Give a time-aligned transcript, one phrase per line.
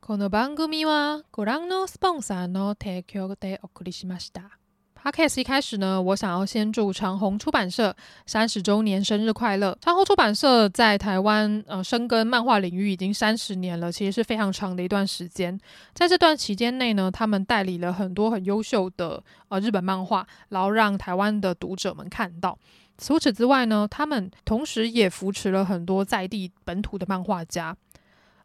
[0.00, 4.58] この番组はご覧のスポンサーの提供でお送りしました。
[5.00, 7.94] Podcast 一开始呢，我想要先祝长鸿出版社
[8.26, 9.78] 三十周年生日快乐。
[9.80, 15.58] 长鸿出版社在台湾呃深耕漫画领域已经三十年了，其实是非常长的一段时间。
[15.94, 22.58] 在这段期间内呢，他们代理了很多很优秀的呃日本漫画，然后让台湾的读者们看到。
[22.98, 27.76] 除此之外呢，他们同时也扶持了很多在地本土的漫画家。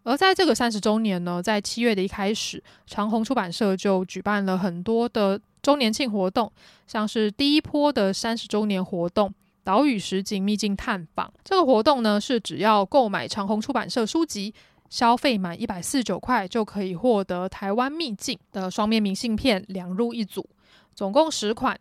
[0.03, 6.51] 而在这个三十周年呢，在七月的一开始，长鸿出版社就举办了很多的周年庆活动，
[6.85, 11.31] 像是第一波的三十周年活动——岛屿实景秘境探访。
[11.43, 14.53] 这个活动呢，是只要购买长鸿出版社书籍，
[14.89, 20.47] 消费满一百四十九块，就可以获得台湾秘境的双面明信片两入一组，
[20.93, 21.79] 总共十款。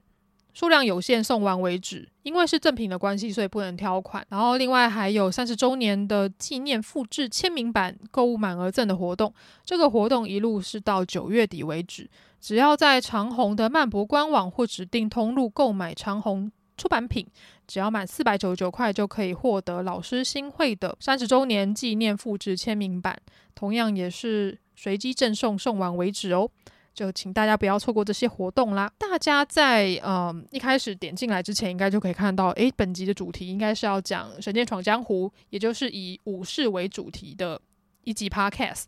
[0.52, 2.08] 数量有限，送完为止。
[2.22, 4.24] 因为是赠品的关系，所以不能挑款。
[4.28, 9.32] 然后另外还有三十周年的纪念复制签名版，购物满额赠的活动。
[9.64, 12.08] 这个活动一路是到九月底为止。
[12.40, 17.26] 只要在长虹的漫博官网或指定通路购买长虹出版品，
[17.66, 23.16] 只要满四百九十九块就可以获得老师新会的三十周年纪念复制签名版，
[23.54, 26.48] 同样也是随机赠送，送完为止哦。
[26.94, 28.90] 就请大家不要错过这些活动啦！
[28.98, 37.60] 大家在呃一开始点进来之前，应该就可以看到，诶，本集的主题应该是要讲《神剑闯江湖》，也就是以武士为主题的
[38.04, 38.84] 一集 Podcast。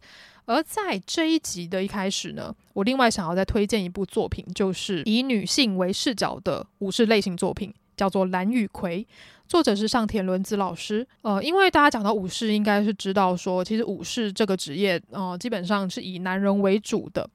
[0.46, 9.02] 而在这一集的一开始呢，我另外想要再推荐一部作品，就是以女性为视角的武士类型作品，叫做《蓝与葵》，
[9.48, 11.06] 作者是上田伦子老师。
[11.22, 17.26] 呃，因为大家讲到武士，应该是知道说，其实武士这个职业，呃，基本上是以男人为主的。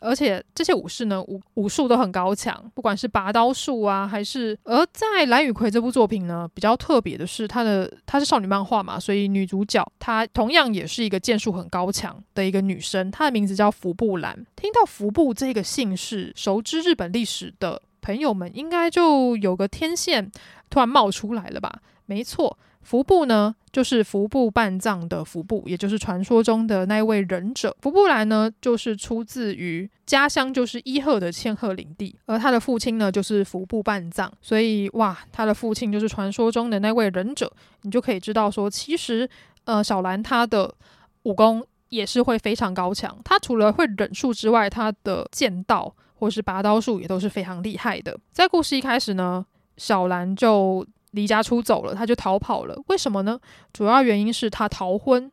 [0.00, 14.46] 而且这些武士呢，武武术都很高强，不管是拔刀术啊，还是而在《蓝与葵》这部作品呢，比较特别的是，它的它是少女漫画嘛，所以女主角她同样也是一个剑术很高强的一个女生，她的名字叫服部兰。
[14.56, 20.30] 听到服部这个姓氏，熟知日本历史的朋友们应该就有个天线
[20.70, 21.80] 突然冒出来了吧？
[22.06, 22.58] 没错。
[22.80, 27.72] 服部呢，就是服部半藏的服部，也就是传说中的那一位忍者。
[27.80, 34.32] 服部兰呢，就是出自于家乡就是伊贺的千贺领地，而他的父亲呢，就是服部半藏。
[34.42, 37.48] 所以哇，他的父亲就是传说中的那位忍者，
[37.82, 39.30] 你就可以知道说，其实
[39.62, 40.74] 呃，小兰他的
[41.22, 43.16] 武功也是会非常高强。
[43.24, 48.18] 他除了会忍术之外，他的剑道或是拔刀术也都是非常厉害的。
[48.32, 49.46] 在故事一开始呢，
[49.76, 50.84] 小兰就。
[51.12, 52.76] 离家出走了，他就逃跑了。
[52.88, 53.38] 为什么呢？
[53.72, 55.30] 主要原因是他逃婚，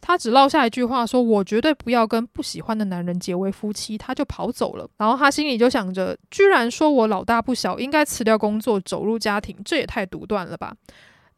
[0.00, 4.88] 他只落下一句话说：“我绝对不要跟不喜欢的男人结为夫妻。”他就跑走了。
[4.98, 10.74] 然后他心里就想着：“居然说我老大不小，应该辞掉工作，走入家庭，这也太独断了吧？”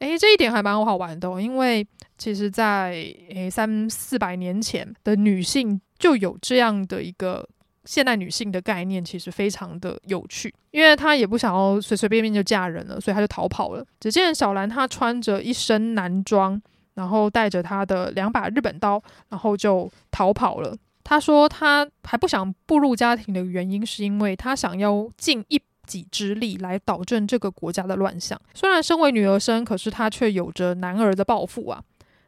[0.00, 1.86] 诶，这一点还蛮好玩的哦，因为
[2.16, 2.92] 其实在
[3.30, 7.48] 诶三四百年前的女性就有这样的一个。
[7.88, 13.82] 现代女性的概念其实非常的有趣，因为她也不想要随随便便就嫁人了，所以她就逃跑了。
[13.99, 16.60] 只见小兰她穿着一身男装，
[16.97, 20.76] 然后带着她的两把日本刀，然后就逃跑了。
[21.03, 28.38] 她说她还不想步入家庭的原因，是因为她想要尽一己之力来导正这个国家的乱象。
[28.53, 31.82] 虽然身为女儿身，可是她却有着男儿的抱负啊。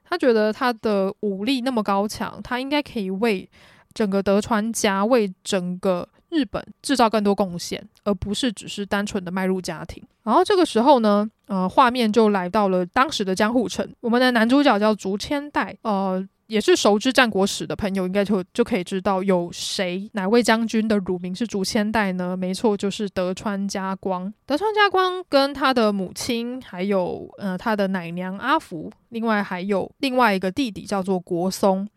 [0.04, 3.47] 她觉得她的武力那么高强，她应该可以为。
[3.92, 10.02] 整个德川家为整个日本制造更多贡献，而不是只是单纯的迈入家庭。
[10.22, 13.88] 然后这个时候呢，呃，画面就来到了当时的江户城。
[14.00, 22.36] 我们的男主角叫竹千代，呃，也是熟知战国史的朋友应该就就可以知道有谁哪位将军的乳名是竹千代呢？
[22.36, 24.32] 没错，就是德川家光。
[24.46, 31.88] 德川家光跟他的母亲，还有呃他的奶娘阿福，另外还有另外一个弟弟叫做国松。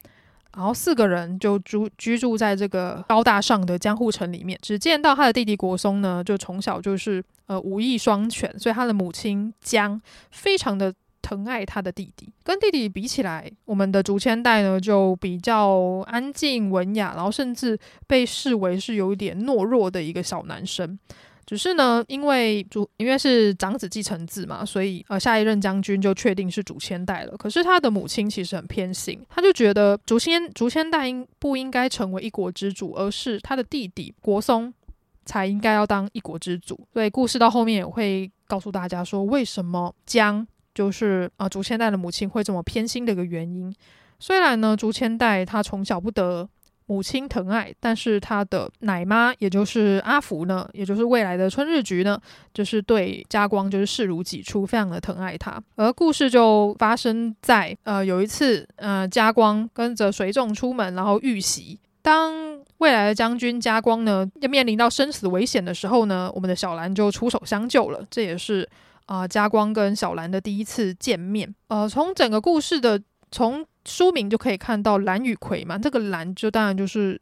[0.55, 4.57] 然后四个人就住居住在这个高大上的江户城里面。
[4.61, 9.99] 只见到他的弟弟国松呢，就从小就是呃武艺双全，所以他的母亲江
[10.31, 12.31] 非常的疼爱他的弟弟。
[12.43, 20.99] 跟弟弟比起来，我们的竹千代呢就比较安静文雅，然后甚至被视为是有一点懦弱的一个小男生。
[21.45, 27.35] 只是呢，因为主因为是长子继承制嘛，所以呃下一任将军就确定是竹千代了。
[27.37, 34.73] 可是他的母亲其实很偏心，他就觉得竹千竹千代应不应该成为一国之主，而是他的弟弟国松
[35.25, 36.87] 才应该要当一国之主。
[36.93, 43.73] 所以故事到后面也会告诉大家说，为什么江就是啊、呃、竹千代的母亲会这么偏心的一个原因。
[44.19, 46.47] 虽然呢，竹千代他从小不得
[46.85, 52.19] 母亲疼爱，但是他的奶妈，也就是阿福呢，也就是未来的春日局呢，
[52.53, 55.61] 就是对家光就是视如己出，非常的疼爱他。
[55.75, 61.79] 而故事就发生在呃有一次，呃家光跟着随众出门，然后遇袭。
[62.01, 62.33] 当
[62.79, 68.05] 未来的将军家光呢要面临到生死危险的时候呢，我们的小兰就出手相救了。
[68.11, 68.67] 这也是
[69.05, 71.55] 啊、呃、家光跟小兰的第一次见面。
[71.69, 73.01] 呃，从整个故事的
[73.31, 77.19] 从书名就可以看到蓝与葵嘛，这个蓝就当然就是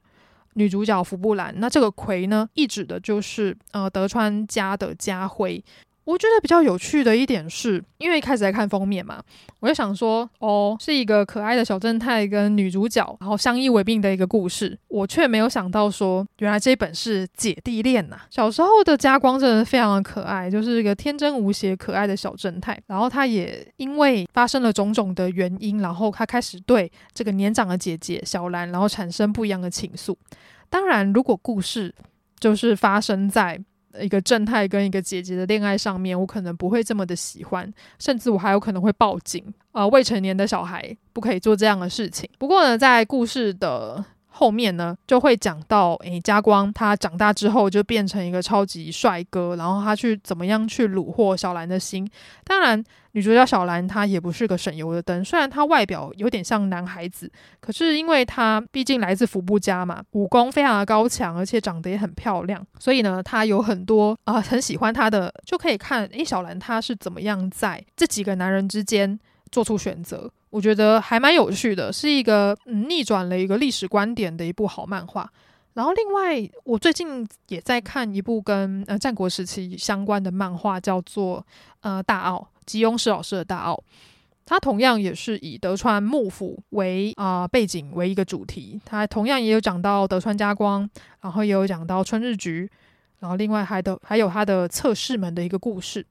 [0.54, 5.63] 女主角福布兰，那这个葵呢，意指的就是呃德川家的家徽。
[6.12, 9.24] 我觉得比较有趣的一点是，因为一开始在看封面嘛，
[9.62, 14.78] 我就想说，哦，是一个可爱的小正太跟女主角，然后相依为命的一个故事。
[14.90, 18.19] 我却没有想到说，原来这本是姐弟恋呐。
[18.30, 22.78] 小时候的家光真的非常的可爱，就是一个天真无邪、可爱的小正太。
[22.88, 30.13] 然后他也因为发生了种种的原因，然后他开始对这个年长的姐姐小兰，然后产生不一样的情愫。
[30.69, 31.96] 当然，如果故事
[32.38, 33.58] 就是发生在
[34.00, 39.44] 一个正太跟一个姐姐的恋爱上面，我可能不会这么的喜欢，甚至我还有可能会报警。
[39.72, 42.30] 呃，未成年的小孩不可以做这样的事情。
[42.38, 52.10] 不过呢，在故事的后面呢，就会讲到，诶，家光他长大之后就变成一个超级帅哥，然后他去怎么样去虏获小兰的心。
[52.45, 52.81] 当然，
[53.12, 57.30] 女主角小兰她也不是个省油的灯，虽然她外表有点像男孩子，
[57.60, 69.19] 可是因为她毕竟来自福部家嘛，武功非常的高强，而且长得也很漂亮，所以呢，她有很多啊、很喜欢她的，就可以看，诶，小兰她是怎么样在这几个男人之间
[69.51, 70.31] 做出选择。
[70.51, 75.27] 我觉得还蛮有趣的，是一个嗯逆转了一个历史观点的一部好漫画。
[75.74, 81.44] 然后另外，我最近也在看一部跟呃战国时期相关的漫画，叫做
[81.80, 83.81] 呃大奥吉翁石老师的大奥。
[84.45, 90.89] 它同样也是以德川幕府为啊、背景为一个主题，它同样也有讲到德川家光，
[91.21, 92.69] 然后也有讲到春日局，
[93.19, 96.06] 然后另外还的还有他的侧室们的一个故事。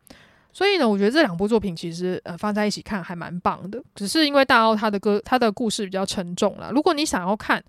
[0.53, 3.83] 所以呢，我觉得这两部作品其实呃放在一起看还蛮棒的。
[3.95, 6.71] 只是因为大奥他的歌，他的故事比较沉重啦。
[6.73, 7.63] 如果你想要看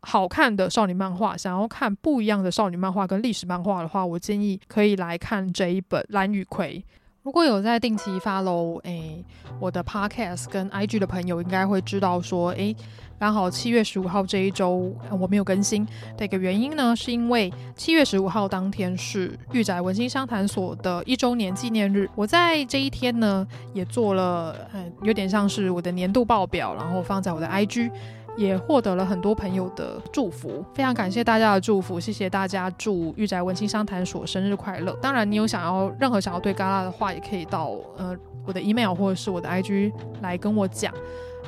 [0.00, 6.84] 好看的少女漫画，想要看不一样的少女漫画跟历史漫画的话，我建议可以来看这一本《蓝与葵》。
[7.26, 9.24] 如果有在定期 follow 诶
[9.58, 12.74] 我的 podcast 跟 IG 的朋友，应该会知道说，诶
[13.18, 15.84] 刚好七月十五号这一周我没有更新
[16.16, 22.08] 的一个原因呢，是因为七月十五号当天是御宅文心商谈所的一周年纪念日。
[22.14, 23.44] 我在这一天呢，
[23.74, 27.90] 也做了嗯，有点像是我的年度报表，然后放在我的 IG。
[28.36, 34.92] 也获得了很多朋友的祝福，非常感谢大家的祝福，谢谢大家祝御宅文心商谈所生日快乐。
[35.00, 38.14] 当然，你有想要任何想要对嘎啦的话，也可以到呃
[38.46, 40.92] 我的 email 或者是我的 IG 来跟我讲。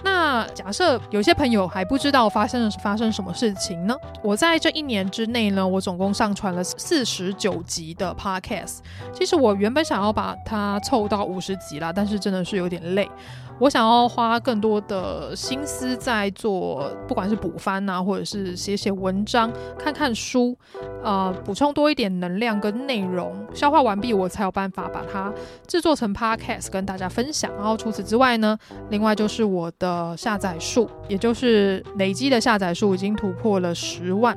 [0.04, 3.96] 那假设有些朋友还不知道发生了发生什么事情呢？
[4.22, 8.78] 我在这一年之内呢，我总共上传了四十九集的 podcast。
[9.12, 13.10] 其实我原本想要把它凑到五十集啦，但是真的是有点累。
[13.58, 20.56] 我想要花更多的心思在做，不管是补番啊，或者是写写文章、看看书，
[21.02, 25.32] 呃，补充多一点能量跟内容，消化完毕，我才有办法把它
[25.66, 27.52] 制作成 podcast 跟大家分享。
[27.56, 28.56] 然后除此之外呢，
[28.90, 34.36] 另外就是我的下载数，也就是累积的下载数已经突破了十万。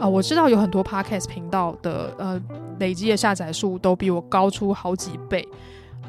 [0.00, 2.40] 啊、我知道有很多 podcast 频道的呃
[2.80, 5.46] 累积的下载数都比我高出好几倍。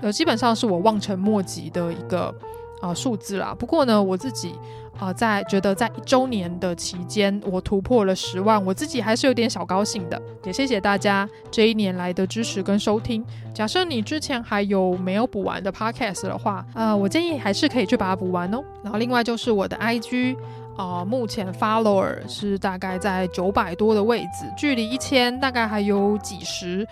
[0.01, 2.33] 呃，基本上是我望尘莫及的一个
[2.81, 3.55] 啊数字啦。
[3.57, 4.49] 不过呢，我自己
[4.97, 10.21] 啊、呃、在觉得在一周年的期间，我突破了十万，我自己还是有点小高兴的。
[10.43, 13.25] 也谢谢大家这一年来的支持跟收听。
[13.53, 18.63] 假设你之前还有没有补完的 podcast 的话，呃，我建议还是可以去把它补完哦。
[18.83, 20.35] 然后另外就是我的 IG
[20.77, 26.85] 啊、目前 follower 是大概在九百多的位置，距离一千大概还有几十。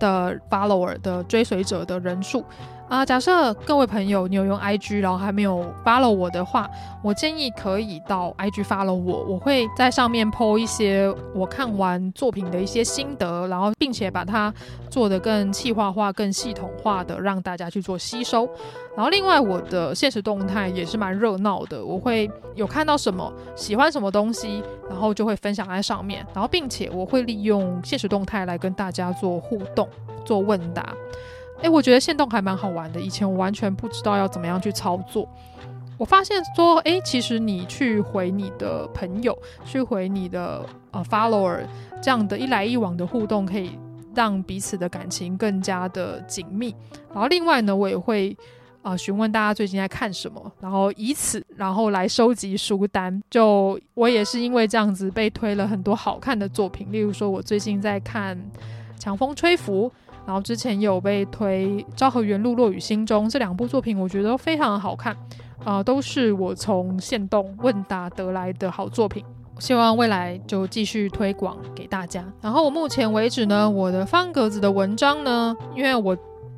[0.00, 2.44] 的 follower 的追随者的人数。
[2.90, 6.68] 啊、假设各位朋友你有用 IG，然后还没有 follow 我的话，
[7.04, 14.52] 我建议可以到 IG follow 我，我会在上面 po 一些我看完作品的一些心得，然后并且把它
[14.90, 18.44] 做得更气化化、更系统化的，让大家去做吸收。
[18.96, 29.88] 然后另外我的现实动态也是蛮热闹的，我会有看到什么喜欢什么东西，然后就会分享在上面，然后并且我会利用现实动态来跟大家做互动。
[30.22, 30.94] 做问答，
[31.62, 33.00] 诶，我觉得线动还蛮好玩的。
[33.00, 35.28] 以前我完全不知道要怎么样去操作。
[35.98, 41.60] 我发现说，诶，其实你去回你的朋友，去回你的呃 follower，
[42.02, 43.78] 这样的一来一往的互动，可以
[44.14, 46.74] 让彼此的感情更加的紧密。
[47.12, 48.34] 然后另外呢，我也会
[48.80, 53.22] 啊，询问大家最近在看什么，然后以此然后来收集书单。
[53.28, 58.34] 就我也是因为这样子被推了很多好看的作品，例如说我最近在看
[58.98, 59.86] 《强风吹拂》，
[60.26, 65.16] 然后之前有被推《昭和元禄落语心中》这两部作品，我觉得都非常好看，
[65.64, 69.24] 啊、都是我从限动问答得来的好作品。
[69.58, 72.24] 希望未来就继续推广给大家。
[72.40, 76.16] 然后我目前为止呢，我的方格子的文章呢，因为我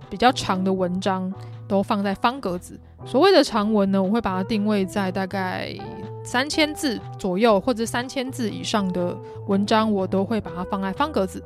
[0.08, 1.32] 比较长的文章。
[1.68, 2.78] 都放在方格子。
[3.02, 5.74] 所谓的长文呢，我会把它定位在大概
[6.22, 9.16] 三千字左右，或者三千字以上的
[9.46, 11.42] 文章，我都会把它放在方格子。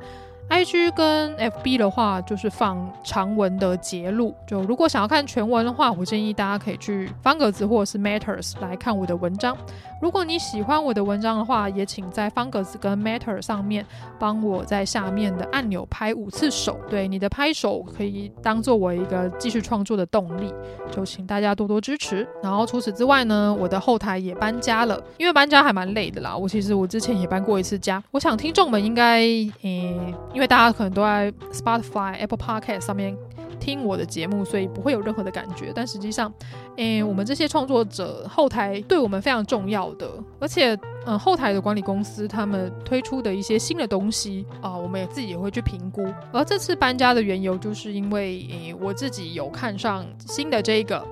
[0.49, 4.33] IG 跟 FB 的话，就是放长文的节录。
[4.47, 9.55] 就如果想要看全文的话，我建议大家可以去方格子或者是 Matters 来看我的文章。
[10.01, 13.85] 如果你喜欢我的文章的话，也请在方格子跟 Matters 上面
[14.17, 16.79] 帮我在下面的按钮拍五次手。
[16.89, 20.53] 对，你的拍手可以当做我一个继续创作的动力。
[20.91, 22.25] 就请大家多多支持。
[22.41, 26.37] 然后除此之外呢，我的后台也搬家了，因为搬家还蛮累的啦。
[26.37, 28.01] 我其实我之前也搬过一次家。
[28.11, 29.19] 我想听众们应该，
[29.63, 33.17] 诶、因为大家可能都在 Spotify、Apple Podcast 上面
[33.59, 35.71] 听我的节目，所以不会有任何的感觉。
[35.73, 36.31] 但实际上，
[36.75, 40.07] 诶，我们这些创作者后台对我们非常重要的，
[40.39, 40.77] 而且，
[41.07, 46.05] 嗯，后台的管理公司他们推出的一些新的东西啊、我们也自己也会去评估。
[46.31, 51.03] 而这次搬家的缘由，就是因为诶，我自己有看上新的这个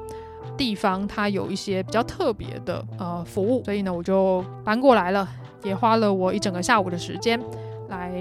[0.55, 5.27] 地方，它有一些比较特别的呃服务，所以呢，我就搬过来了，
[5.63, 7.41] 也花了我一整个下午的时间
[7.89, 8.12] 来。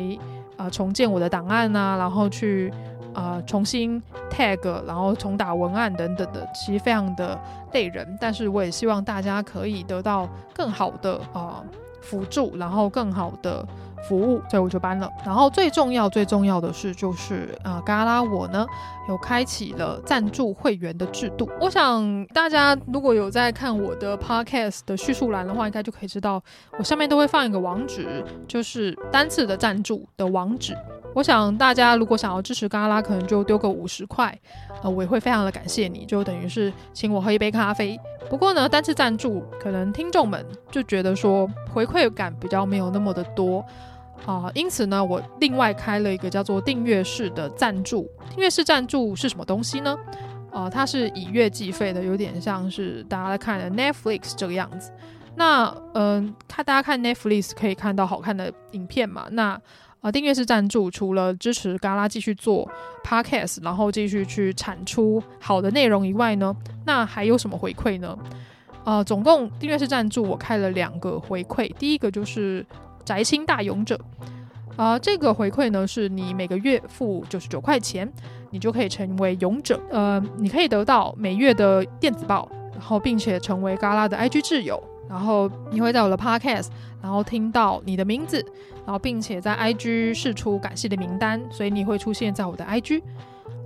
[0.57, 2.73] 啊、重建我的档案呐、啊，然后去
[3.13, 7.39] 啊、重新 tag，然后重打文案等等的，其实非常的
[7.73, 8.17] 累人。
[8.21, 11.65] 但是我也希望大家可以得到更好的啊、呃、
[12.01, 13.65] 辅助，然后更好的。
[14.09, 15.11] 服务，所以我就搬了。
[15.25, 18.67] 然后最重要、最重要的是，就是啊，嘎拉我呢
[19.09, 21.49] 有开启了赞助会员的制度。
[21.61, 26.43] 我想大家如果有在看我的 podcast 的叙述栏的话，应该就可以知道，
[26.79, 30.77] 我下面都会放一个网址，就是单次的赞助的网址。
[31.15, 34.37] 我想大家如果想要支持嘎拉，可能就丢个五十块，
[34.83, 37.97] 呃，我也会非常的感谢你，就等于是请我喝一杯咖啡。
[38.29, 43.65] 不过呢，单次赞助可能听众们就觉得说回馈感比较没有那么的多。
[44.27, 48.11] 啊、因此呢，我另外开了一个叫做订阅式的赞助。
[48.31, 49.95] 订阅式赞助是什么东西呢？
[50.51, 54.91] 啊、它是以月计费的，有点像是大家在看的 Netflix 这个样子。
[55.37, 59.27] 那嗯、看大家看 Netflix 可以看到好看的影片嘛？
[59.33, 59.61] 那
[60.01, 62.67] 啊、订阅式赞助除了支持嘎拉继续做
[63.03, 66.55] Podcast，然后继续去产出好的内容以外呢，
[66.87, 68.17] 那还有什么回馈呢？
[68.85, 72.65] 啊、总共订阅式赞助我开了两个回馈，第一个就是。
[73.05, 73.99] 宅青大勇者，
[74.77, 78.11] 啊、这个回馈呢，是你每个月付九十九块钱，
[78.51, 79.81] 你就可以成为勇者。
[79.91, 86.69] 呃，你可以得到每月的电子报，然后并且成为嘎拉的 IG 挚友，然后你会在我的 Podcast，
[87.03, 88.45] 然后听到你的名字，
[88.85, 93.03] 然后并且在 IG 释出感谢的名单，所以你会出现在我的 IG。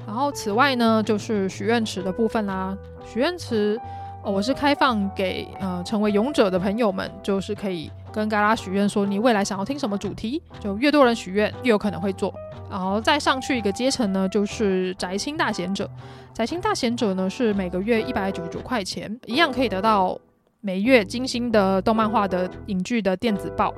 [0.07, 2.77] 然后此外呢，就是许愿池的部分啦，
[3.07, 3.81] 许愿池。
[4.25, 12.35] 我是开放给呃成为勇者的朋友们，就是可以跟嘎拉许愿，说你未来想要听什么主题，就越多人许愿越有可能会做。
[12.71, 15.89] 然后再上去一个阶层呢，就是宅青大贤者。
[16.35, 20.19] 宅青大贤者呢是每个月一百九十九块钱，一样可以得到
[20.61, 23.75] 每月精心的动漫画的影剧的电子报，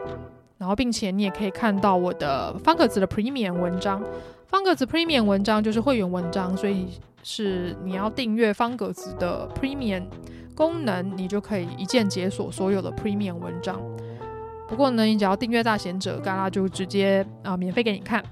[0.58, 4.02] 然后并且你也可以看到我的方格子的 Premium 文章。
[4.48, 6.88] 方格子 Premium 文章就是会员文章，所以
[7.22, 10.02] 是你要订阅方格子的 Premium
[10.56, 13.80] 功能，你就可以一键解锁所有的 Premium 文章。
[14.70, 18.24] 不过呢，你只要订阅大贤者，嘎拉就直接啊、免费给你看。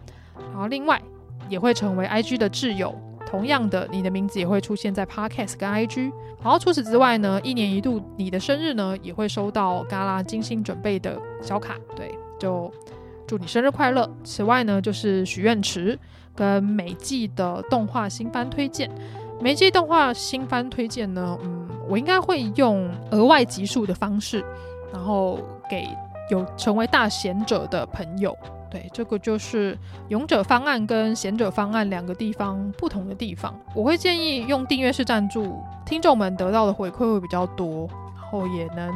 [0.52, 0.99] 然后另外
[1.50, 2.95] 也会成为 IG 的挚友，
[3.26, 6.12] 同样的，你的名字也会出现在 Podcast 跟 IG。
[6.40, 12.73] 然后除此之外呢，一年一度你的生日呢也会收到嘎拉精心准备的小卡，对，就。
[13.26, 14.11] 祝你生日快乐！
[14.25, 15.99] 此外呢，就是许愿池
[16.35, 18.90] 跟每季的动画新番推荐。
[19.38, 24.42] 每季动画新番推荐呢，嗯，我应该会用额外集数的方式，
[24.90, 25.87] 然后给
[26.30, 28.37] 有成为大贤者的朋友。
[28.70, 29.76] 对，这个就是
[30.08, 33.58] 勇者方案跟贤者方案两个地方不同的地方。
[33.75, 38.92] 我会建议用订阅式赞助，听众们得到的回馈会比较多，然后也能、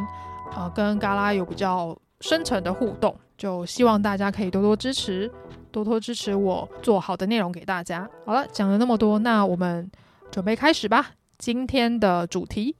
[0.55, 3.17] 呃、跟嘎拉有比较深层的互动。
[3.39, 5.29] 就希望大家可以多多支持，
[5.71, 8.07] 多多支持我做好的内容给大家。
[8.27, 9.91] 好了，讲了那么多，那我们
[10.31, 11.13] 准备开始吧。
[11.39, 12.77] 今天的主题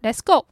[0.00, 0.46] ，Let's go。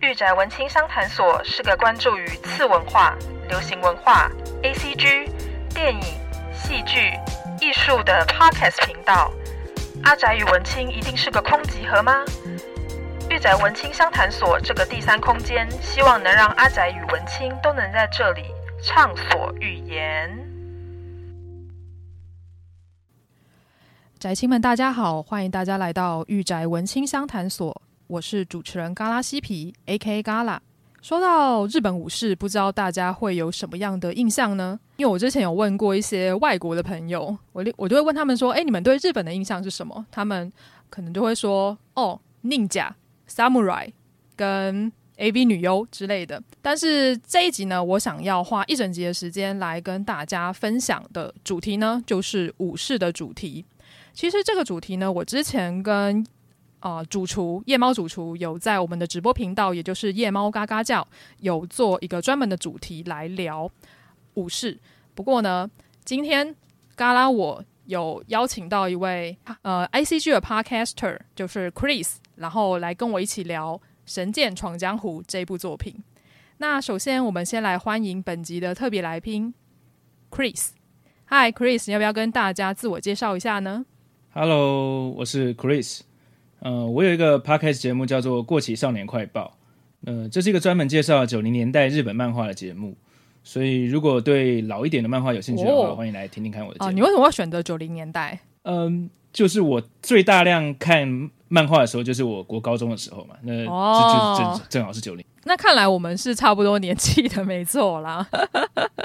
[0.00, 4.30] 御宅文青商谈所是个关注于次文化、流行文化、
[4.62, 5.28] ACG、
[5.74, 6.00] 电影、
[6.54, 7.12] 戏剧、
[7.60, 9.32] 艺术的 Podcast 频道。
[10.04, 12.24] 阿宅与文青一定是个空集合吗？
[13.28, 18.44] 御宅文青商谈所这个第三空间，希望能让阿宅与文青都能在这里
[18.80, 20.30] 畅所欲言。
[24.20, 30.22] 宅青们，大家好，欢迎大家来到御宅文青商谈所，我是主持人嘎拉西皮，A.K.
[30.22, 30.60] 嘎拉）。
[31.02, 34.80] 说到日本武士，不知道大家会有什么样的印象呢？
[34.96, 40.50] 因为我之前有问过一些外国的朋友，我我就会问他们说：“哎，你们对日本的印象是什么？”他们
[40.88, 42.90] 可能就会说：“哦，ninja、
[43.28, 43.92] samurai
[44.34, 53.66] 跟 AV 女优之类的。”但是这一集呢，我想要花一整集的时间来跟大家分享的主题呢，就是武士的主题。
[54.14, 56.26] 其实这个主题呢，我之前跟、
[56.80, 61.06] 呃，主厨夜猫主厨有在我们的直播频道，也就是夜猫嘎嘎叫，
[61.40, 63.70] 有做一个专门的主题来聊
[64.34, 64.78] 武士。
[65.14, 65.68] 不过呢，
[66.04, 66.54] 今天
[66.94, 75.96] 嘎拉我有邀请到一位呃 ICG 的 Podcaster，就是 Chris，然后来跟我一起聊《神剑闯江湖》这部作品。
[76.58, 79.52] 那首先，我们先来欢迎本集的特别来宾
[80.30, 80.70] Chris。
[81.26, 83.84] Hi Chris，要不要跟大家自我介绍一下呢
[84.32, 86.00] ？Hello，我是 Chris。
[86.60, 89.54] 呃，我有一个 podcast 节目叫做《过期少年快报》。
[90.10, 92.96] 呃，这是一个专门介绍九零年代日本漫画的节目。
[93.44, 96.90] 所以，如果对老一点的漫画有兴趣的话，哦、欢迎来听听看我的节目。
[96.90, 98.38] 啊，你为什么要选择九零年代？
[98.64, 103.36] 嗯，就是我最大量看漫画的时候，就是我国高中的时候嘛。
[103.42, 105.24] 那就、哦、就正正好是九零。
[105.44, 108.26] 那看来我们是差不多年纪的，没错啦。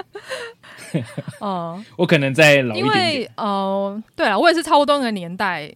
[1.40, 3.06] 嗯，我可能再老一点，点。
[3.14, 5.72] 因为，呃，对啊，我也是差不多那个年代，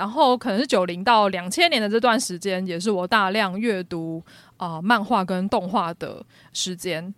[0.00, 4.24] 然后可能是九零到两千年的这段时间，也是我大量阅读
[4.56, 7.14] 啊、漫画跟动画的时间。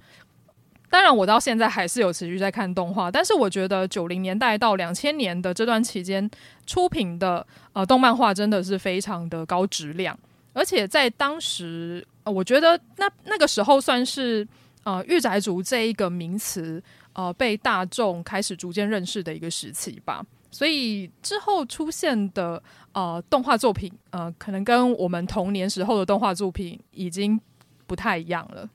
[0.91, 6.29] 当然，我到现在还是有持续在看动画，但是我觉得九零年代到两千年的这段期间
[6.67, 10.19] 出品的呃动漫画真的是非常的高质量，
[10.53, 14.45] 而且在当时，呃、我觉得那那个时候算是
[14.83, 16.83] 呃御宅族这一个名词。
[17.15, 27.40] 呃，被大众开始逐渐认识的一个时期吧，所以之后出现的呃动画作品，呃，可能跟我们童年时候的动画作品已经
[27.88, 28.70] 不太一样了。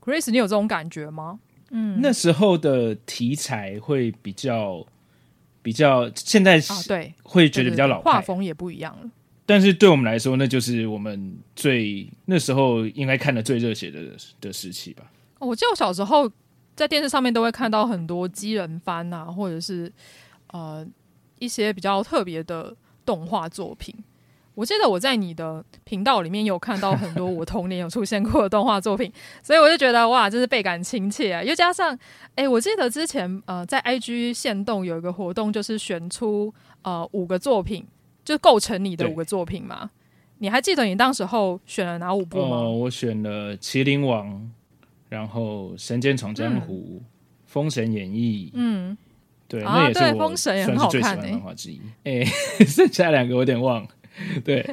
[0.00, 1.38] Chris，你有这种感觉吗？
[1.70, 4.86] 嗯，那时候的题材会比较
[5.60, 9.10] 比较，现在啊，对，会觉得比较老，画风也不一样了。
[9.44, 14.00] 但是对我们来说，那就是我们最那时候应该看的最热血的
[14.40, 15.10] 的时期吧。
[15.40, 16.30] 哦，我记得我小时候。
[16.76, 19.90] 在电视上面都会看到很多机人番啊，或者是
[20.48, 20.86] 呃
[21.38, 23.94] 一些比较特别的动画作品。
[24.54, 31.42] 我记得我在你的频道里面有看到很多我童年有出现过的动画作品， 所以我就觉得哇，真是倍感亲切啊！
[31.42, 31.94] 又加上，
[32.36, 37.86] 哎、欸，我记得之前呃在 IG 限动有一个活动，就是选出呃五个作品，
[38.24, 39.90] 就构成你的五个作品嘛。
[40.38, 42.56] 你还记得你当时候选了哪五部吗？
[42.56, 44.26] 哦，我选了《麒麟王》。
[45.08, 47.00] 然后《神剑闯江湖》嗯，
[47.46, 48.98] 《封神演义》嗯，
[49.48, 51.80] 对，啊、那也是我算是最喜欢的漫画之一。
[52.04, 52.24] 哎、欸，
[52.66, 53.88] 剩下两个我有点忘了，
[54.44, 54.68] 对，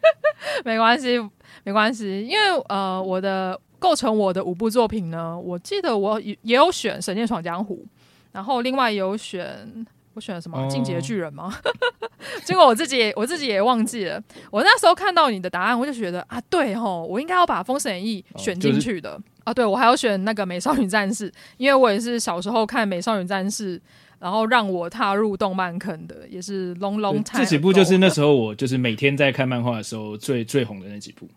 [0.64, 1.20] 没关系，
[1.62, 7.84] 没关系，因为呃，我的构成我的五部作品呢，我记得我也也有选《神剑闯江湖》，
[8.32, 9.84] 然后另外有选
[10.14, 11.52] 我选了什么《进击的巨人》吗？
[11.64, 12.08] 哦、
[12.44, 14.22] 结果我自己也我自己也忘记了。
[14.50, 19.10] 我那时候看到你的答案，我就觉得啊，对吼，我应该要把《封神演义》选进去的。
[19.10, 23.78] 哦就是啊，对，我还要选那个《美少女战士》，因为我也是小时候看《美少女战士》，
[24.18, 27.38] 然后让我踏入动漫坑的，也是 long long time。
[27.38, 31.28] 这几部就是那时候我就是每天在看漫画的时候最最红的那几部。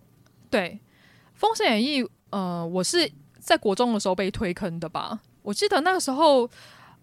[0.49, 0.69] 对，
[1.35, 5.19] 《封神演义》呃，我是在国中的时候被推坑的吧？
[5.41, 6.49] 我记得那个时候，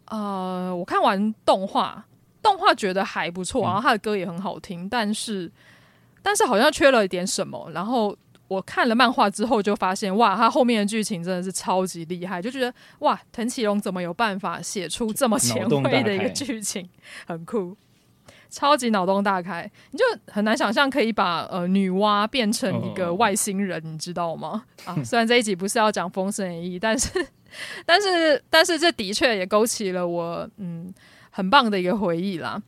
[0.07, 2.05] 呃，我看完动画，
[2.43, 5.51] 动画觉得还不错，然后他的歌也很好听，嗯、但是
[6.23, 8.17] 但是好像缺了一点什么，然后。
[8.47, 16.89] 我看了漫画之后，就发现哇，他后面的剧情真的是超级厉害，就觉得哇，藤崎龙怎么有办法写出这么前卫的一个剧情，
[17.27, 17.75] 很酷，
[18.51, 24.65] 超级脑洞大开，你就很难想象可以把呃女娲变成一个外星人，你知道吗？
[24.85, 27.27] 啊， 虽然这一集不是要讲《封神演义》，但是
[27.87, 30.93] 但是但是这的确也勾起了我嗯
[31.31, 32.63] 很棒的一个回忆啦。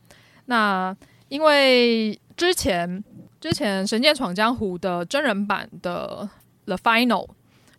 [0.45, 0.95] 那
[1.29, 3.03] 因为之前。
[3.39, 6.27] 之前《神剑闯江湖》的真人版的
[6.65, 7.27] 《The Final》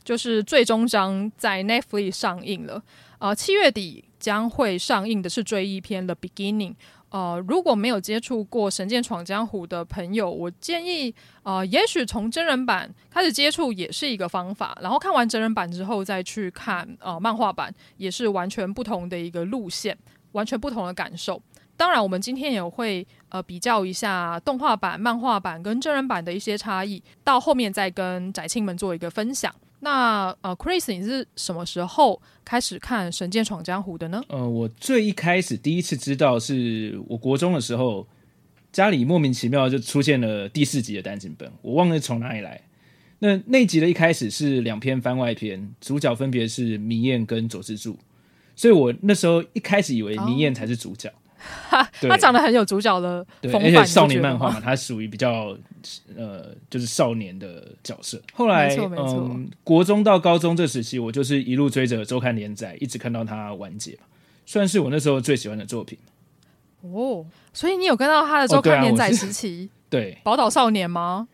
[0.05, 2.83] 就是最终章在 Netflix 上映了，
[3.19, 6.71] 呃，七月底将会上映的是追忆篇《The Beginning》。
[7.11, 14.79] 呃，如果没有接触过《神剑闯江湖》的朋友，我建议，呃，也许从真人版开始接触也是一个方法。
[14.83, 19.97] 然后看完真人版之后再去看呃漫画版，也是完全不同的一个路线，
[20.33, 21.43] 完全不同的感受。
[21.79, 29.55] 当然，我们今天也会呃比较一下动画版、漫画版跟真人版的一些差异，到后面再跟宅青们做一个分享。
[29.81, 34.21] 那呃，Chris，你是什么时候开始看《神剑闯江湖》的呢？
[34.29, 38.05] 呃，我最一开始第一次知道是我国中的时候，
[38.73, 42.61] 家里莫名其妙就出现了第四集的单行本，我忘了从哪里来。
[43.21, 47.97] 那那集的一开始是两篇番外篇，主角分别是明彦跟佐之助，
[48.57, 51.09] 所以我那时候一开始以为明彦才是主角。
[51.09, 51.15] 哦
[52.09, 55.57] 他长得很有主角的风范，而且少年漫画嘛，他属于比较
[56.17, 58.21] 呃，就是少年的角色。
[58.33, 63.99] 后来，嗯，国中到高中这时期，我就是一路追着周刊连载，一直看到他完结，
[64.47, 65.99] 算是我那时候最喜欢的作品。
[66.81, 69.69] 哦，所以你有跟到他的周刊连载时期？
[69.71, 71.29] 哦、对，宝岛少年吗？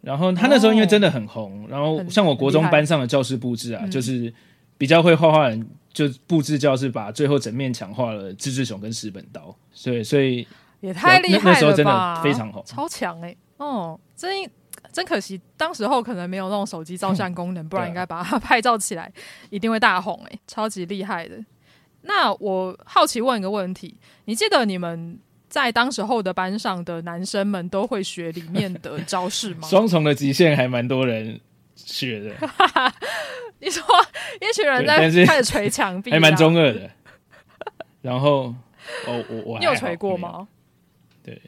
[0.00, 4.32] 然后他那时候因为真的很红，哦、然后像我国中班上的教室布置啊，就是
[4.76, 5.66] 比较会画画人。
[5.98, 10.46] 就布置教室，把最后整面墙画了志志雄跟石本刀，所以所以
[10.78, 11.50] 也太厉害了吧！
[11.50, 13.38] 那时候真的非常好，超强哎、欸！
[13.56, 14.48] 哦，真
[14.92, 19.12] 真可惜，当时候可能没有那种手机照相功能， 不然应该把它拍照起来，
[19.50, 21.36] 一定会大红哎、欸，超级厉害的。
[22.02, 29.66] 那我好奇问一个问题，你记得你们在当时候的班上的男生们都会学里面的招式吗？
[29.66, 31.40] 双重的极限还蛮多人
[31.74, 32.36] 学的。
[33.60, 33.82] 你说
[34.40, 36.90] 一群人在开始捶墙壁，还蛮中二的。
[38.00, 38.54] 然后，
[39.06, 40.46] 哦，我我你有捶过吗？
[41.24, 41.40] 对，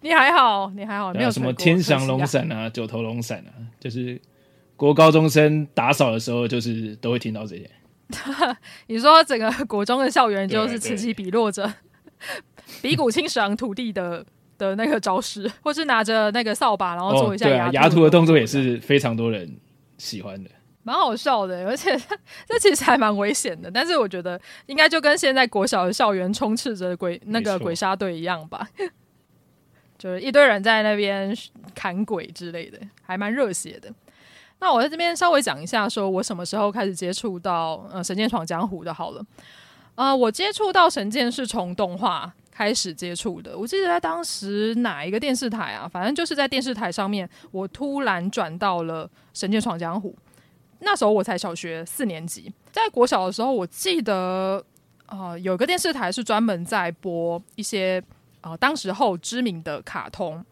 [0.00, 4.20] 你还好，你还好，没有什么天翔龙伞啊，九头龙伞啊，就是
[4.76, 7.68] 国高中生打扫的时候，就是都会听到这些。
[8.86, 11.70] 你说整个国中的校园就是此起彼落着
[12.80, 14.24] 比古清十郎土地的
[14.56, 19.58] 的那个招式，或是拿着那个扫把，然后做一下牙牙涂的动作，也是非常多人
[19.98, 20.48] 喜欢的。
[20.88, 21.94] 蛮好笑的，而且
[22.46, 23.70] 这其实还蛮危险的。
[23.70, 28.66] 但是我觉得应该就跟现在国小的校园充斥着鬼那个鬼杀队一样吧，
[29.98, 31.36] 就是一堆人在那边
[31.74, 33.92] 砍鬼之类的，还蛮热血的。
[34.60, 38.94] 那我在这边稍微讲一下，说我什么时候开始接触到呃《神剑闯江湖》的。
[38.94, 39.20] 好了，
[39.94, 43.56] 啊、呃，我接触到神剑是从动画开始接触的。
[43.58, 50.16] 我记得在当时哪一个电视台啊，反正就是在电视台上面，我突然转到了《神剑闯江湖》。
[50.80, 54.64] 那时候我才小学四年级，在国小的时候，我记得
[55.06, 58.02] 呃有个电视台是专门在播一些
[58.40, 60.44] 呃当时候知名的卡通。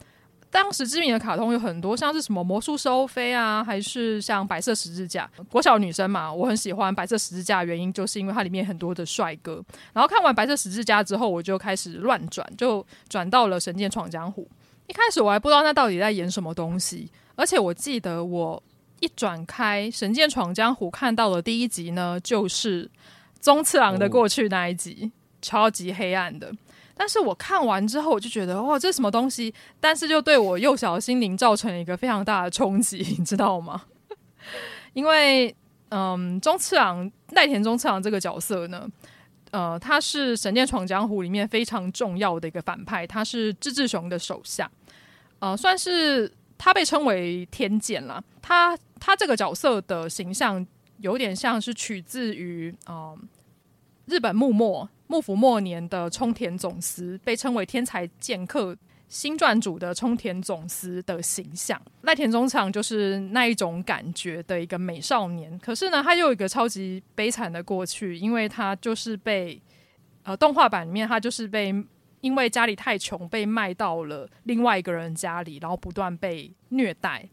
[0.48, 5.28] 当时知名的卡通有很多，像是什么魔术师欧菲啊，还是像白色十字架。
[5.50, 9.62] 国小女生嘛，我很喜欢白色十字架，原因就是因为它里面很多的帅哥。
[9.92, 14.48] 然后看完白色十字架之后，我就开始乱转，就转到了神剑闯江湖。
[14.86, 18.62] 一开始我还不知道那到底在演什么东西，而且我记得我。
[19.00, 22.90] 一转开《神剑闯江湖》，看到的第一集呢，就是
[23.40, 25.10] 宗次郎的过去那一集，哦、
[25.42, 26.52] 超级黑暗的。
[26.98, 29.52] 但是我看完之后，我就觉得哇，这是什么东西？
[29.78, 33.82] 但是就对我幼小的心灵造成了一个非常大的冲击， 你知道吗？
[34.94, 35.54] 因为
[35.90, 38.88] 嗯，宗次郎赖田宗次郎这个角色呢，
[39.50, 44.70] 呃，他是《神剑闯江湖》里面非常重要的一个反派，他是志志雄的手下，
[45.38, 48.76] 呃，算是他被称为天剑了，他。
[48.98, 50.66] 他这个角色的形象
[51.00, 53.16] 有点像是取自于呃
[54.06, 58.74] 日本幕末幕府末年的冲田总司，被称为天才剑客
[59.06, 61.80] 新传主的冲田总司的形象。
[62.00, 69.60] 赖田宗次郎就是那一种感觉的一个美少年，可是呢，他又有一个超级悲惨的过去，因为他就是被
[70.22, 71.72] 呃动画版里面他就是被
[72.26, 77.24] 因为家里太穷被卖到了另外一个人家里，然后不断被虐待。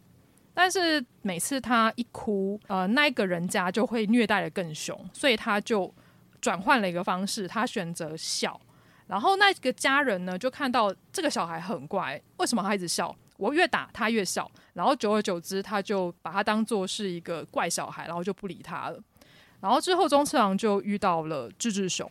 [0.54, 5.92] 但是每次他一哭，呃，那一个人家就会虐待得更凶，所以他就
[6.40, 8.62] 转换了一个方式，他选择笑。
[9.08, 13.16] 然后那个家人呢，就看到这个小孩很乖，为什么他一直笑？
[13.38, 19.00] 我越打他越笑，然后久而久之，他就把他当做是一个怪小孩，然后就不理他了。
[19.60, 22.08] 然后之后中次郎就遇到了志志雄，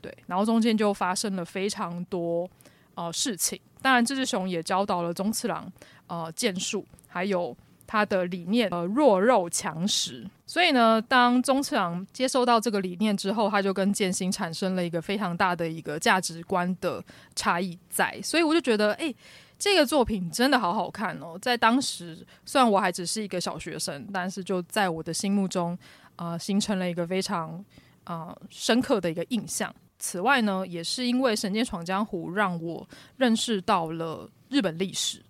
[0.00, 2.48] 对，然后中间就发生了非常多
[2.94, 3.60] 呃事情。
[3.80, 5.70] 当然，这只熊也教导了宗次郎
[6.06, 7.56] 呃剑术，还有。
[7.90, 17.02] 他的理念呃弱肉强食，所以呢，当宗次郎接受到这个理念之后，他就跟剑心产生了一个非常大的一个价值观的
[17.34, 19.14] 差异在，所以我就觉得，哎、
[19.58, 21.38] 这个作品真的好好看哦。
[21.40, 25.78] 在当时，虽然我还只是一个小学生，但是就在我的心目中，
[26.16, 27.64] 呃，形成了一个非常
[28.04, 29.74] 呃深刻的一个印象。
[29.98, 35.22] 此外呢，也是因为《神剑闯江湖》让我认识到了日本历史。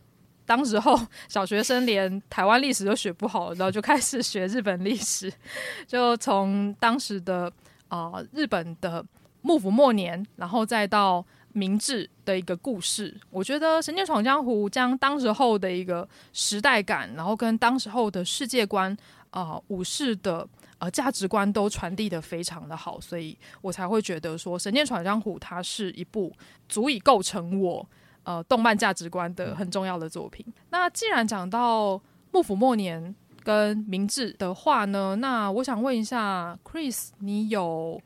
[0.44, 5.30] 当时候小学生连台湾历史都学不好，然后就开始学日本历史，
[5.86, 7.52] 就从当时的
[7.88, 9.04] 啊、日本的
[9.42, 13.14] 幕府末年，然后再到明治的一个故事。
[13.30, 18.96] 我觉得《神剑闯江湖》将当时候的一个时代感，然后跟当时候的世界观、
[19.30, 26.32] 呃、武士的呃价值观都传递得非常的好，所以我才会觉得说《神剑闯江湖》它是一部
[26.68, 27.88] 足以构成我。
[28.24, 30.44] 呃，动漫价值观的很重要的作品。
[30.68, 31.98] 那既然讲到
[32.30, 37.98] 幕府末年跟明治的话呢，那我想问一下，Chris，你有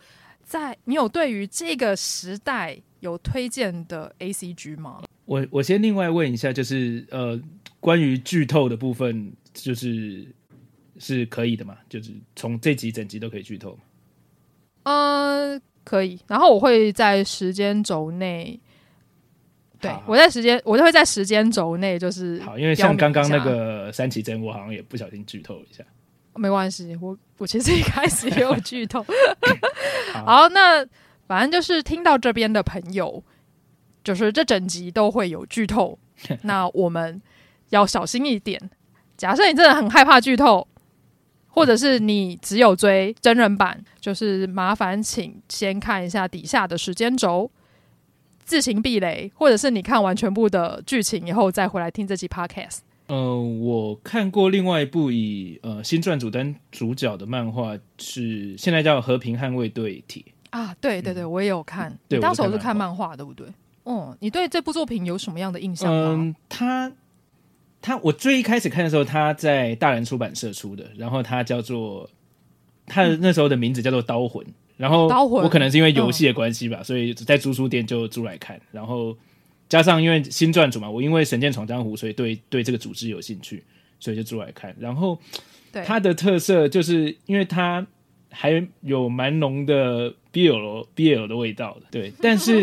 [0.45, 5.03] 在你有对于这个时代有推荐的 ACG 吗？
[5.25, 7.41] 我我先另外问一下，就是呃，
[7.81, 10.25] 关于剧透的部分，就是
[11.03, 11.77] 是可以的嘛？
[11.89, 13.83] 就是从这集整集都可以剧透嘛？
[14.85, 16.19] 呃，可以。
[16.29, 18.59] 然后我会在时间轴内。
[19.81, 25.83] 对，我在时间，我就会在时间轴内，就是好，因为像刚刚那个三崎真，我好像也不小心剧透一下。
[26.37, 29.05] 没关系，我我其实一开始也有剧透。
[30.25, 30.87] 好，那
[31.27, 33.21] 反正就是听到这边的朋友，
[34.05, 35.99] 就是这整集都会有剧透，
[36.43, 37.21] 那我们
[37.71, 38.71] 要小心一点。
[39.17, 40.67] 假设你真的很害怕剧透，
[41.53, 47.51] 或者是你只有追真人版，就是麻烦请先看一下底下的时间轴。
[48.45, 52.79] 自行避雷，或者是你看完全部的剧情以后再回来听这期 podcast。
[53.07, 60.25] 呃，我看过另外一部以呃新撰组当主角的漫画，是现在叫《和平捍卫队体》
[60.59, 60.75] 啊。
[60.81, 61.97] 对对对，我也有看。
[62.09, 63.47] 对，当时我是看漫画，对不对？
[63.85, 66.15] 哦，你对这部作品有什么样的印象吗？
[66.15, 66.93] 嗯，他
[67.83, 72.09] 他我最一开始看的时候，他在大人出版社出的，然后他叫做
[72.87, 74.43] 他的那时候的名字叫做《刀魂》。
[74.79, 78.61] 然后我可能是因为游戏的关系吧，嗯、所以在租书店就租来看。
[78.73, 79.17] 然后
[79.69, 83.63] 加上因为新撰组嘛，我因为《神剑闯江湖》，所以对对这个组织有兴趣，
[84.01, 84.75] 所以就租来看。
[84.81, 85.17] 然后
[85.85, 87.87] 它的特色就是因为它
[88.31, 92.13] 还有蛮浓的 BL BL 的味道的，对。
[92.21, 92.61] 但是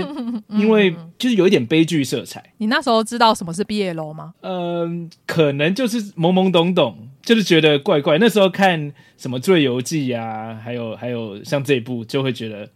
[0.47, 2.53] 因为 就是有一点悲剧色彩。
[2.58, 4.34] 你那时候知道什么是 BL 吗？
[4.41, 7.10] 嗯，可能就是懵懵懂懂。
[7.21, 12.67] 就是觉得怪怪，那时候看什么《醉游记》啊，还有还有像这一部，就会觉得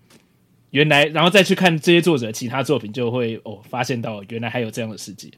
[0.71, 5.29] 原来，然后再去看这些作者其他作品，就会哦发现到原来还有这样的世界。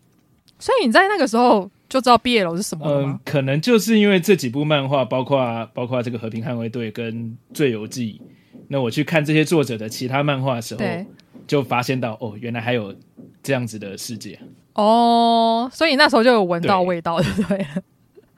[0.60, 3.14] 所以你在那个时候就知道 BL 是什么了吗？
[3.14, 7.14] 嗯，可能就是因为这几部漫画，包括包括这个《和平捍卫队》跟
[7.54, 8.20] 《醉游记》，
[8.70, 10.84] 那我去看这些作者的其他漫画的时候，
[11.48, 12.96] 就发现到哦，原来还有
[13.44, 14.40] 这样子的世界。
[14.74, 17.66] 哦，所以那时候就有闻到味道，对不对？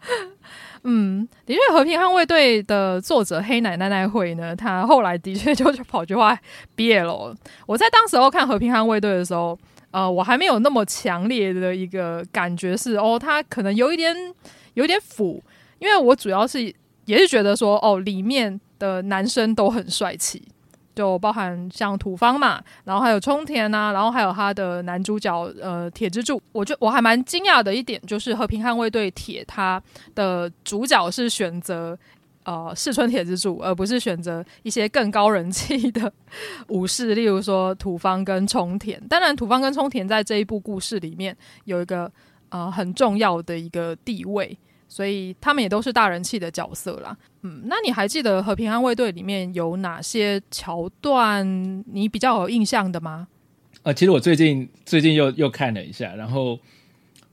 [0.83, 6.37] 嗯，的确，《和平捍卫队》的作者黑奶奶奈会呢，他后来的确就跑去画
[6.77, 7.35] BL。
[7.65, 9.57] 我在当时候看《和平捍卫队》的时候，
[9.91, 14.15] 呃，我还没有那么强烈的一个感觉是，哦，他可能有一点
[14.75, 15.43] 有点腐，
[15.79, 16.73] 因为我主要是
[17.05, 20.47] 也是觉得说，哦，里面的男生都很帅气。
[20.95, 29.79] 就包含像土方嘛，然后还有冲田呐、啊，然后还有他的男主角呃铁之助，我觉我还蛮惊讶的一点就是和平捍卫队铁他
[30.15, 31.95] 的主角是选择
[32.45, 36.11] 呃世春铁之助，而不是选择一些更高人气的
[36.69, 38.99] 武士，例如说土方跟冲田。
[39.07, 42.11] 当然，土方跟冲田在这一部故事里面有一个
[42.49, 44.57] 呃很重要的一个地位。
[44.87, 53.27] 所以他们也都是大人气的角色啦，嗯，那你还记得《和平安卫队》里面有哪些桥段你比较有印象的吗？
[53.83, 56.59] 呃，其实我最近最近又又看了一下，然后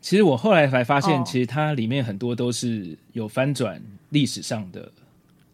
[0.00, 4.90] 其实我后来才发现，其实它里面很多都是有翻转历史上的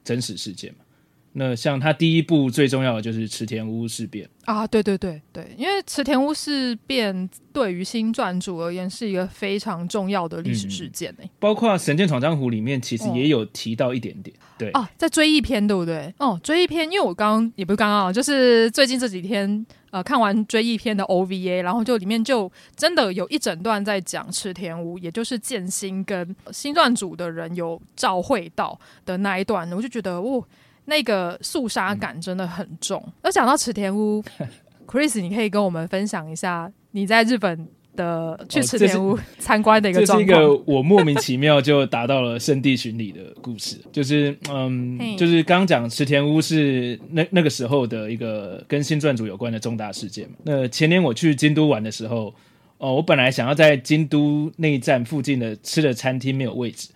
[0.02, 0.84] 真实事件嘛。
[1.32, 11.30] 那像他第一部最重要的就是池田屋事变啊，对对对对，因为池田屋事变对于新撰组而言是一个非常重要的历史事件呢、欸嗯。
[11.38, 16.12] 包括《神剑闯江湖》里面其实也有提到一点点，哦、对啊，在追忆篇对不对？
[16.18, 30.44] 哦，追忆篇，因为我刚刚也不是刚刚，就是最近这几天呃看完追忆篇的 OVA，然后就里面就真的有一整段在讲池田屋，也就是剑心跟新撰组的人有照会到的那一段，我就觉得哦。
[30.90, 33.00] 那个肃杀感真的很重。
[33.22, 34.20] 那讲到池田屋，
[34.88, 40.26] Chris，你可以跟我们分享一下你在日本的去池田屋 参观的一个状况。
[40.29, 43.76] 这是一个我莫名其妙就达到了圣地巡礼的故事。
[43.92, 50.35] 就是嗯，就是刚刚讲池田屋是那那个时候的一个跟新撰组有关的重大事件嘛。
[50.42, 52.35] 那前年我去京都玩的时候，
[52.79, 56.88] 哦，我本来想要在京都内站附近的吃的餐厅没有位置。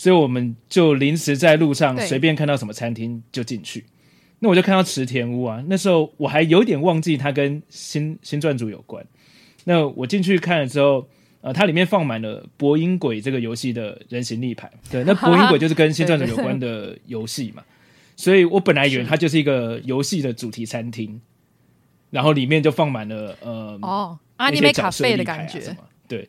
[0.00, 3.84] 所以我们就临时在路上随便看到什么餐厅就进去，
[4.38, 9.04] 那我就看到池田屋啊，那时候我还有点忘记它跟新新传组有关。
[9.64, 11.06] 那我进去看了之后，
[11.42, 14.70] 呃，它里面放满了《博音鬼》这个游戏的人形立牌。
[14.90, 17.62] 对，那《博音鬼》就是跟新传组有关的游戏嘛，
[18.16, 21.20] 所以我本来以为它就是一个游戏的主题餐厅，
[22.08, 25.76] 然后里面就放满了呃哦，阿尼梅咖啡的感觉。
[26.08, 26.26] 对，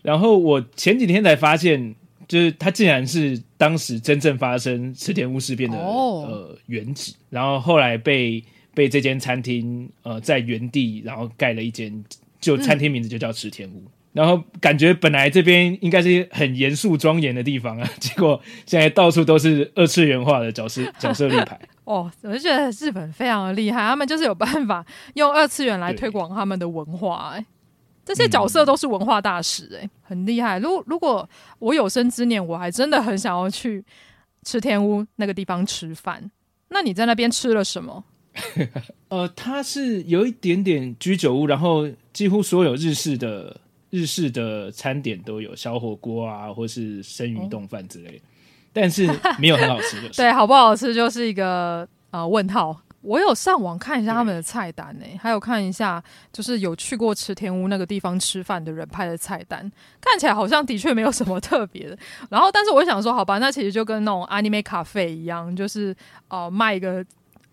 [0.00, 1.94] 然后我前几天才发现。
[2.28, 6.24] 就是它竟然是当时真正发生池田屋事变的、oh.
[6.24, 8.42] 呃原址，然后后来被
[8.74, 12.04] 被这间餐厅呃在原地然后盖了一间，
[12.40, 21.58] 就餐厅名字就叫池田屋，嗯、然后感觉本来这边应该是很严肃庄严的地方啊， 结果现在到处都是二次元化的角色角色立牌。
[21.84, 24.82] 哦，我就觉得日本非常的厉害，他们就是有办法
[25.14, 27.38] 用二次元来推广他们的文化。
[28.04, 30.58] 这些角色都是文化大使、欸，哎、嗯，很厉害。
[30.58, 33.82] 如果如果我有生之年，我还真的很想要去
[34.44, 36.30] 池田屋那个地方吃饭。
[36.68, 38.04] 那你在那边吃了什么？
[39.08, 43.58] 呃，它是有一点点居酒屋，然后几乎所有日式的
[43.90, 48.20] 日式的餐点都有，小火锅啊，或是生鱼冻饭之类，哦、
[48.72, 50.08] 但是没有很好吃的。
[50.16, 52.76] 对，好不好吃就是一个呃问号。
[53.04, 59.60] 我有上网看一下他们的菜单呢、欸，还有看一下就是有去过池田屋那个地方吃饭的人拍的菜单，
[60.00, 61.96] 看起来好像的确没有什么特别的。
[62.30, 65.94] 然后，但是我想说，好吧，那其实就跟那种 anime cafe 一样，就是
[66.28, 67.04] 呃卖一个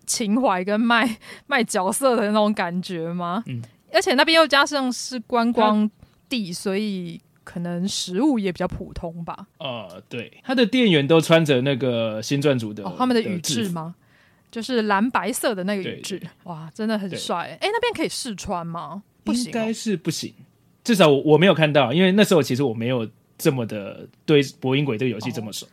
[0.06, 3.44] 情怀跟卖卖角色的那种感觉吗？
[3.46, 3.60] 嗯，
[3.92, 5.88] 而且那边又加上是观光
[6.28, 9.46] 地，所以可能食物也比较普通吧。
[9.58, 13.94] 呃，对，他的店员都穿着那个新撰组的、哦、他们的羽织吗？
[14.52, 17.58] 就是蓝白色的那个羽织，哇，真的很帅！
[17.60, 19.02] 哎、欸，那边可以试穿吗？
[19.24, 20.32] 不行、哦，应该是不行。
[20.84, 25.64] 至少我我没有看到，因为那时候其实我没有这么的对《博音鬼》这个游戏这么熟。
[25.64, 25.68] 哦、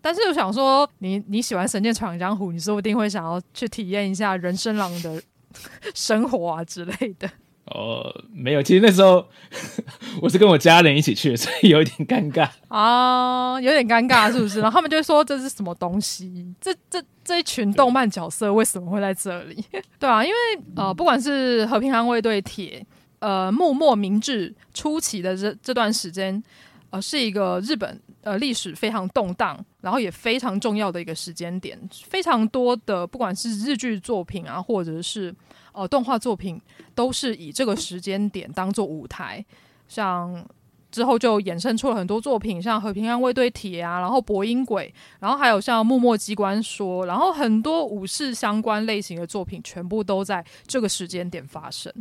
[0.00, 5.20] 但是我想说，你你喜欢《神剑闯江湖》，你说不定会想要去体验一下人生狼的
[5.92, 7.28] 生活啊之类的。
[7.66, 9.26] 哦，没有，其实那时候
[10.20, 14.60] 我是跟我家人一起去， 所以有一点尴尬啊，有点尴尬，是不是？
[14.60, 16.54] 然后他们就说这是什么东西？
[16.60, 19.64] 这这这一群动漫角色为什么会在这里？
[19.98, 20.36] 对啊，因为
[20.76, 22.84] 呃，不管是和平捍卫队铁，
[23.20, 26.42] 呃，幕末明治初期的这这段时间，
[26.90, 31.78] 呃，是一个日本呃历史非常动荡，然后也非常重要的一个时间点，
[32.10, 35.34] 非常多的不管是日剧作品啊，或者是。
[35.74, 36.60] 呃，动画作品
[36.94, 39.44] 都是以这个时间点当做舞台，
[39.88, 40.46] 像
[40.90, 51.92] 之后就衍生出了很多作品，像《和平安卫队铁》啊，然后《博音鬼》，然后还有像《默默机关说》，然后很多武士相关类型的作品，全部都在这个时间点发生。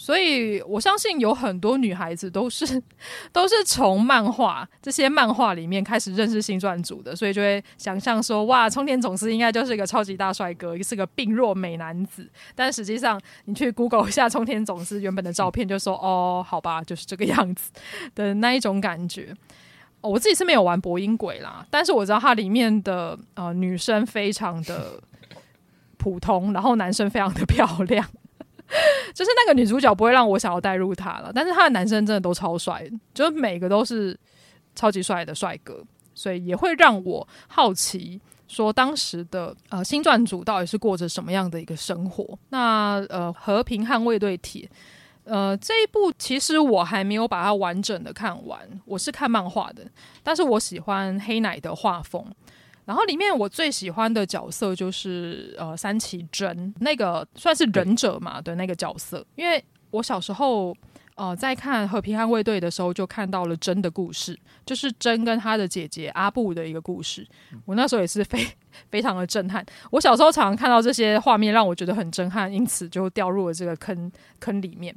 [0.00, 2.80] 所以我相信有很多女孩子都是
[3.32, 12.30] 都是从漫画这些漫画里面开始认识新撰组的，所以就会想象说，哇，冲田总司应该就是一个超级大帅哥，是个病弱美男子。
[12.54, 17.72] 但实际上，你去 Google 一下冲田总司原本的照片，就说，哦，好吧，就是这个样子
[18.14, 19.34] 的那一种感觉。
[20.00, 25.02] 我自己是没有玩博音鬼啦，但是我知道它里面的呃女生非常的
[25.96, 28.08] 普通，然后男生非常的漂亮。
[29.14, 34.18] 就是那个女主角不会让我想要带入她了，但是她的男生真的都超帅，就是每个都是
[34.74, 35.82] 超级帅的帅哥，
[36.14, 42.38] 所以也会让我好奇，说当时的呃新撰组到底是过着什么样的一个生活？
[42.50, 44.68] 那呃和平捍卫队铁，
[45.24, 49.82] 呃这一部其实我还没有把它完整的看完，我是看漫画的，
[50.22, 52.24] 但是我喜欢黑奶的画风。
[52.88, 60.74] 然后里面我最喜欢的角色就是呃三崎真，那个算是忍者嘛的那个角色，因为我小时候
[61.14, 67.28] 呃在看和平捍卫队的时候就看到了真的故事，就是真跟他的姐姐阿布的一个故事，
[67.66, 68.48] 我那时候也是非
[68.90, 69.62] 非常的震撼。
[69.90, 74.96] 我小时候常常看到这些画面，让我觉得很震撼，因此就掉入了这个坑坑里面。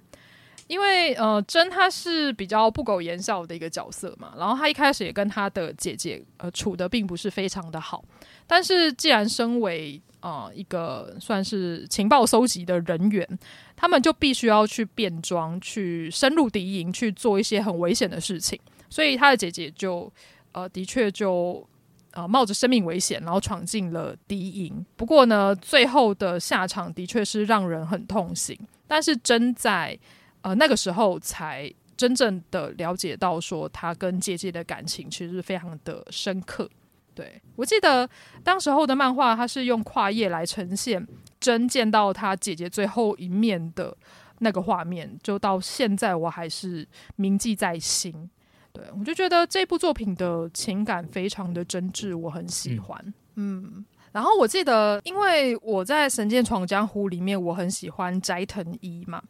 [0.72, 8.02] 因为呃，真他是比较不苟言笑的一个角色嘛，然后他一开始也跟他的姐姐呃处得并不是非常的好，
[8.48, 13.28] 但是既然身为呃一个算是情报收集的人员，
[13.76, 18.58] 他们就必须要去变装，去深入敌营，去做一些很危险的事情，
[18.90, 20.10] 所以他的姐姐就
[20.54, 21.68] 呃的确就
[22.12, 24.86] 呃冒着生命危险，然后闯进了敌营。
[24.96, 28.58] 不过呢，最后的下场的确是让人很痛心，
[28.88, 30.00] 但是真在。
[30.42, 36.70] 呃，那个时候才真正的了解到，说他跟姐姐的感情其实是非常的深刻。
[37.14, 38.10] 对，我记得
[38.44, 41.06] 当时候的漫画，它是用跨页来呈现
[41.40, 43.96] 真见到他姐姐最后一面的
[44.40, 46.88] 那个画面，就到现在我还是
[47.18, 48.30] 铭记在心。
[48.72, 52.98] 对，我就觉得这部作品的情感非常的真挚，我很喜欢。
[53.36, 59.22] 嗯，嗯，然后我记得，因为我在《神剑闯江湖》里面，我很喜欢斋藤一嘛。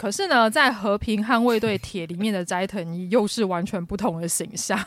[0.00, 4.82] 可是呢，在《和平捍卫队铁》里面的斋藤一又是完全不同的形象。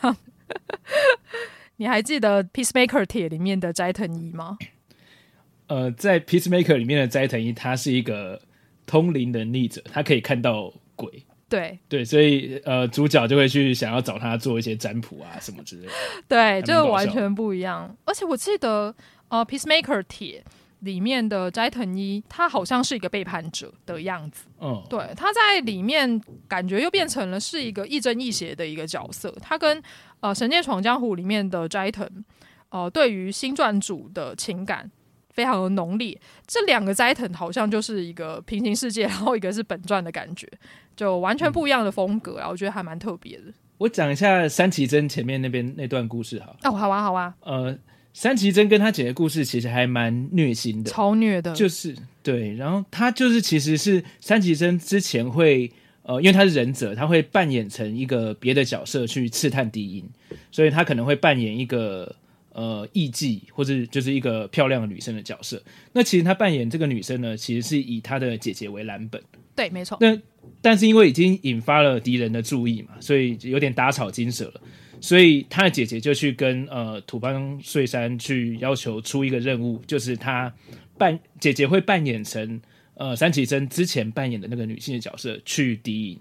[1.78, 4.58] 你还记得《Peacemaker》铁里面的斋藤一吗？
[5.68, 8.42] 呃，在《Peacemaker》里面的斋藤一，他是一个
[8.86, 11.24] 通灵能力者，他可以看到鬼。
[11.48, 15.92] 对对，所以呃，主角就会去想要找他做一些占卜啊什么之类的。
[16.26, 17.96] 对，就完全不一样。
[18.04, 18.92] 而且我记得
[19.28, 20.42] 呃，《Peacemaker》铁
[20.84, 24.46] 里面的斋藤一，他好像是一个背叛者的样子。
[24.60, 29.34] 嗯，对，他在里面感觉又变成了是一个亦正亦邪的一个角色。
[29.42, 29.82] 他跟
[30.20, 32.08] 呃《神剑闯江湖》里面的斋藤，
[32.68, 34.90] 呃，对于新传主的情感。
[35.34, 36.16] 非常的浓烈，
[36.46, 40.48] 这两个斋藤好像就是一个平行世界，然后一个是本传的感觉，
[40.94, 42.48] 就完全不一样的风格啊！
[42.48, 43.52] 我觉得还蛮特别的。
[43.78, 46.54] 我讲一下三崎真前面那边那段故事哈。
[46.62, 47.34] 哦，好啊，好啊。
[47.40, 47.76] 呃，
[48.14, 51.54] 山崎真跟他姐的故事其实还蛮虐心的，超虐的。
[51.54, 55.70] 就是对，然后他就是其实是三崎真之前会
[56.04, 60.08] 呃，因为他是忍者，他会扮演成一个别的角色去刺探敌营，
[60.50, 62.16] 所以他可能会扮演一个。
[62.56, 65.60] 呃，艺妓或者就是一个漂亮的女生的角色。
[65.92, 69.20] 那其实他扮演这个女生呢，其实是以他的姐姐为蓝本。
[69.56, 69.98] 对，没错。
[70.00, 70.16] 那
[70.62, 74.60] 但是因为已经引发了敌人的注意嘛，所以有点打草惊蛇了。
[75.04, 80.50] 所以他的姐姐就去跟呃土方岁三去要求出一个任务，就是他
[80.96, 82.58] 扮姐姐会扮演成
[82.94, 86.18] 呃三崎真之前扮演的那个女性的角色去敌营。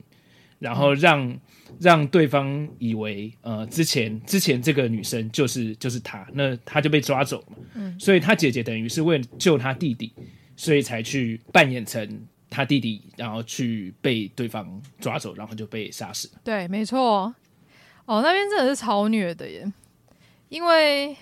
[0.59, 1.39] 然后让、嗯、
[1.79, 7.57] 让对方以为，呃，之前之前这个女生就是就是他，那他就被抓走嘛。
[7.75, 10.13] 嗯，所以他姐姐等于是为了救他弟弟，
[10.55, 12.07] 所以才去扮演成
[12.49, 16.39] 他弟弟，然后去被对方抓走，然后就被杀死了。
[16.45, 17.33] 对，没错。
[18.05, 19.71] 哦，那边真的是超虐的耶，
[20.49, 21.15] 因为。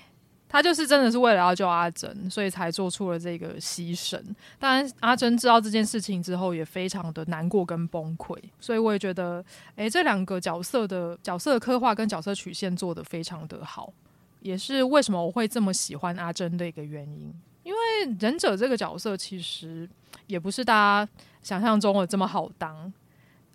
[0.54, 4.22] 他就是真的是为了要救阿珍，所以才做出了这个牺牲。
[4.60, 8.38] 当然，阿珍知道这件事情之后，也非常的难过跟崩溃。
[8.60, 9.42] 所以我也觉得，
[9.78, 13.94] 诶，这两个角色的角色刻画跟角色曲线做得非常的好，
[14.42, 17.34] 也是为什么我会这么喜欢阿珍的一个原因。
[17.64, 17.80] 因为
[18.20, 19.90] 忍者这个角色其实
[20.28, 21.10] 也不是大家
[21.42, 22.92] 想象中的这么好当。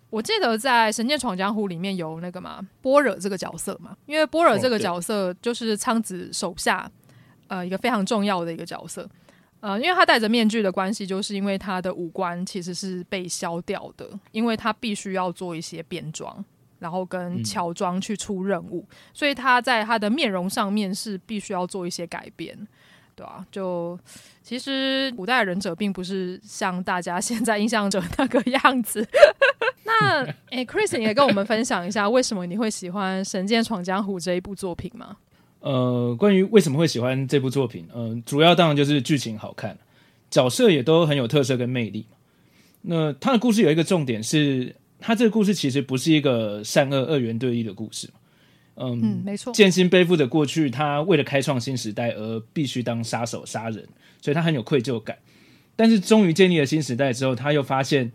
[0.09, 6.89] 我记得在《神剑闯江湖》里面有那个嘛波惹这个角色嘛，因为波惹这个角色就是苍子手下
[7.47, 9.07] 呃一个非常重要的一个角色，
[9.59, 16.43] 呃，因为他戴着面具的关系，就是因为他的五官其实是被削掉的，因为他必须要做一些变装，
[16.79, 22.57] 然后跟乔装去出任务，嗯，所以他在他的面容上面是必须要做一些改变。
[23.13, 23.99] 对啊，就
[24.43, 29.05] 其实古代忍者并不是像大家现在印象中那个样子。
[29.87, 35.15] 那诶、欸、Chris，你也跟我们分享一下，为什么你会喜欢《神剑闯江湖》这一部作品吗？
[35.61, 39.77] 呃，关于为什么会喜欢这部作品，嗯、呃，主要当然就是剧情好看，
[40.29, 42.05] 角色也都很有特色跟魅力。
[42.81, 48.09] 那他的故事有一个重点是，他这个故事其实不是一个善恶二元对立的故事。
[48.75, 49.51] 嗯，嗯，没错。
[49.51, 53.87] 剑心背负着过去，他为了开创新时代而必须当杀手杀人，
[54.21, 55.17] 所以他很有愧疚感。
[55.75, 58.11] 但是终于建立了新时代之后，他又发现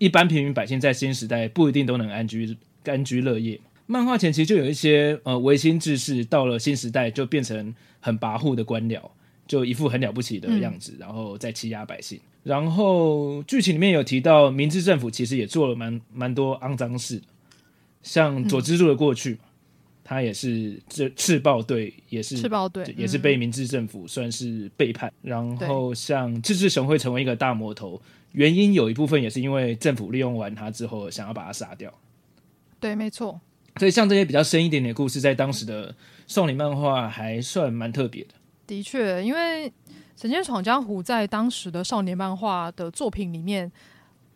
[0.00, 3.60] 一般平民百姓在新时代不一定都能安居安居乐业。
[3.86, 9.00] 漫画前期就有一些呃维新志士到了新时代就变成很跋扈的官僚，
[9.46, 12.18] 就一副很了不起的样子，嗯、然后再欺压百姓。
[12.42, 17.20] 然后剧情里面有提到，明治政府其实也做了蛮蛮多肮脏事，
[18.02, 19.32] 像佐之助的过去。
[19.32, 19.38] 嗯
[20.02, 25.08] 他也是这赤豹队，也是赤豹队，也是被明治政府算是背叛。
[25.22, 31.92] 嗯、然后像志志雄会成为一个大魔头，原因有一部分也是因为政府利用完它之后，想要把它杀掉。
[32.78, 33.40] 对，没错。
[33.76, 35.94] 所以像这些比较深一点点的故事，在当时的
[36.26, 38.30] 少年漫画还算蛮特别的。
[38.66, 39.68] 的确，因为
[40.20, 43.70] 《神剑闯江湖》在当时的少年漫画的作品里面，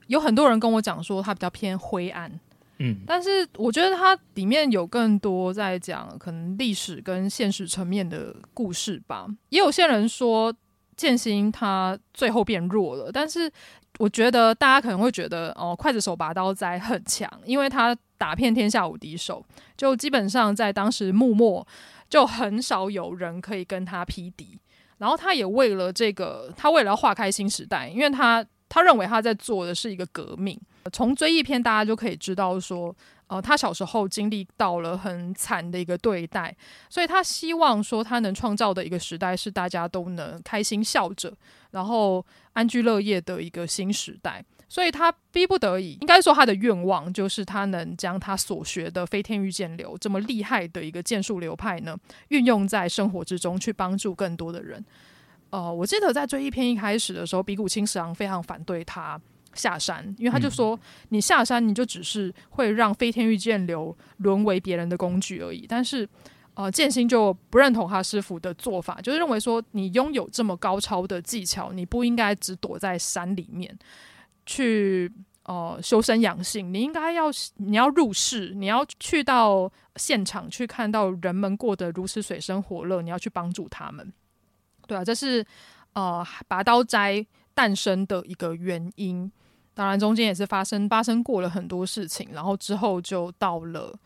[0.06, 2.40] 有很多人跟我讲说，它比较偏灰暗。
[2.78, 9.28] 嗯，但是我觉得它里面有更多在讲可能历史跟现实层面的故事吧。
[9.50, 10.52] 也有些人说
[10.96, 13.50] 剑心他最后变弱了，但是
[13.98, 19.44] 我觉得大家可能会觉得哦，刽子手拔刀斋很强，因为他打遍天下无敌手，
[19.76, 21.66] 就基本上在当时幕末
[22.08, 24.58] 就很少有人可以跟他匹敌。
[24.98, 30.58] 然后他也为了这个，他为了要划开新时代，因为他他认为他在做的是一个革命。
[30.92, 32.94] 从追忆篇，大家就可以知道说，
[33.34, 36.56] 呃，他小时候经历到了很惨的一个对待，
[36.88, 41.34] 所以他希望说，他能创造的一个时代是大家都能开心笑着，
[41.72, 44.44] 然后安居乐业的一个新时代。
[44.68, 51.96] 所以他逼不得已，应该说他的愿望就是他能将他所学的飞天御剑流这么厉害的一个剑术流派呢，
[52.28, 54.84] 运用在生活之中，去帮助更多的人。
[55.50, 59.20] 呃，我记得在追忆篇一开始的时候，比古清十郎非常反对他
[59.54, 60.80] 下山，因为他就说：“嗯、
[61.10, 66.08] 你下山，你就只是会让飞天御剑流沦为别人的工具而已。”但是，
[66.54, 73.78] 呃，剑心就不认同他师傅的做法，就是认为说，你拥有这么高超的技巧，你不应该只躲在山里面
[74.46, 75.12] 去。
[75.46, 77.24] 呃，修身养性，你应该要，
[77.56, 84.10] 你要入世，你要去到现场去看到人们过得如此水深火热，你要去帮助他们，
[84.86, 85.44] 对啊，这是
[85.92, 89.30] 呃拔刀斋诞生的一个原因。
[89.74, 93.98] 当然，中间也是发生发生过了很多事情，然后之后就到了。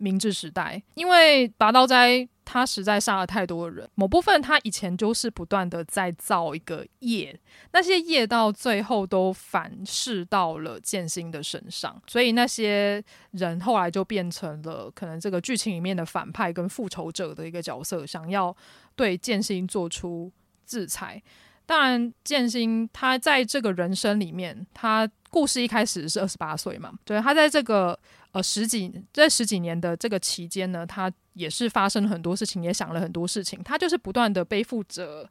[0.00, 7.36] 明治时代，因为拔刀斋他实在杀了太多人，某部分他以前就是不断的在造一个业，
[7.72, 13.02] 那些业到最后都反噬到了剑心的身上，所以那些
[13.32, 18.56] 人后来就变成了可能这个剧情里面的反派跟复仇者的一个角色，想要
[18.94, 20.30] 对剑心做出
[20.64, 21.20] 制裁。
[21.68, 27.96] 当然，剑心他在这个人生里面，他故事一开始是二十八岁嘛，对，他在这个。
[28.32, 33.62] 呃，十几这十几年的这个期间呢，他也是发生了很多事情，也想了很多事情。
[33.62, 35.26] 他就是不断的背负着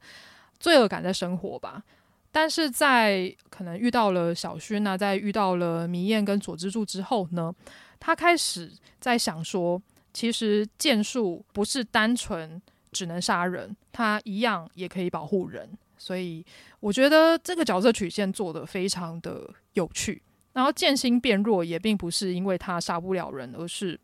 [0.59, 1.83] 罪恶感在生活吧。
[2.31, 7.53] 但是在可能遇到了小薰啊，在遇到了弥彦跟佐之助之后呢，
[7.99, 9.79] 他开始在想说，
[10.11, 12.59] 其实剑术不是单纯
[12.91, 15.69] 只能杀人，他一样也可以保护人。
[15.97, 16.45] 所以
[16.79, 20.21] 我觉得这个角色曲线做得非常的有趣。
[20.53, 23.99] 然后剑心变弱也并不是因为他杀不了人，而是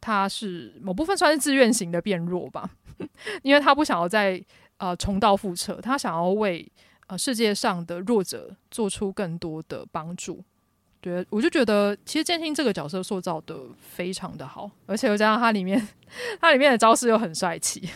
[0.00, 2.68] 他是某部分算是自愿型的变弱吧，
[3.42, 4.44] 因为他不想要再
[4.78, 6.66] 呃重蹈覆辙，他想要为
[7.06, 10.42] 呃世界上的弱者做出更多的帮助。
[11.00, 15.80] 对，我就觉得其实剑心这个角色塑造的非常的好，而且又加上他里面
[16.40, 17.88] 他里面的招式又很帅气。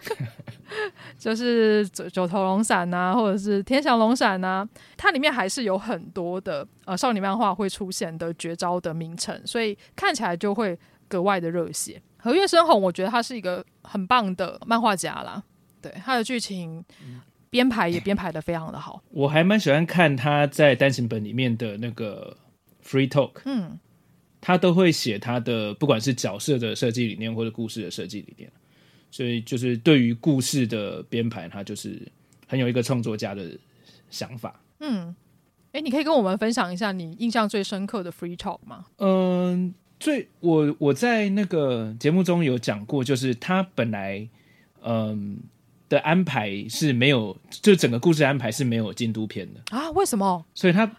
[1.18, 10.78] 就是九九头龙闪呐，或者是天翔龙闪呐，它里面还是有很多的呃少女漫画会出现的绝招的名称，所以看起来就会
[11.08, 12.00] 格外的热血。
[12.16, 15.42] 和月生红，我觉得他是一个很棒的漫画家啦，
[15.80, 16.84] 对他的剧情
[17.48, 19.02] 编排也编排的非常的好。
[19.10, 22.36] 我还蛮喜欢看他在单行本里面的那个
[22.84, 23.78] free talk，嗯，
[24.40, 28.52] 他都会写他的不管是角色的设计理念或者故事的设计理念。
[29.10, 32.00] 所以就是对于故事的编排，他就是
[32.46, 33.50] 很有一个创作家的
[34.08, 34.60] 想法。
[34.78, 35.14] 嗯，
[35.72, 38.86] 哎，你可以跟我们分享一下你印象最深刻的 free talk 吗？
[38.98, 44.28] 嗯，最我我在那个节目中有讲过，就是他本来
[44.82, 45.38] 嗯
[45.88, 49.90] 的安排是没有，就整个故事安排是没有京都篇的啊？
[49.90, 50.46] 为什么？
[50.54, 50.90] 所以他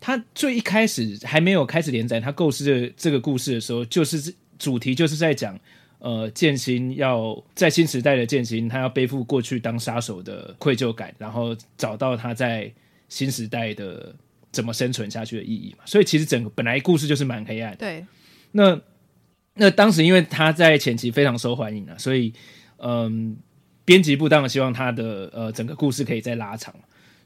[0.00, 5.58] 他最一开始还没有开始连载，他构思这这个故事的时候，就是主题就是在讲。
[5.98, 12.70] 呃，剑心要在新时代的剑心，他要背负过去当杀手的愧疚感，然后找到他在
[13.08, 14.14] 新时代的
[14.52, 15.84] 怎么生存下去的意义嘛。
[15.86, 17.78] 所以其实整个本来故事就是蛮黑暗的。
[17.78, 18.06] 对，
[18.52, 18.78] 那
[19.54, 22.32] 那当时因为他在前期非常受欢迎啊，所以
[22.76, 23.34] 嗯，
[23.86, 26.74] 编辑部当然希望他的呃整个故事可以再拉长。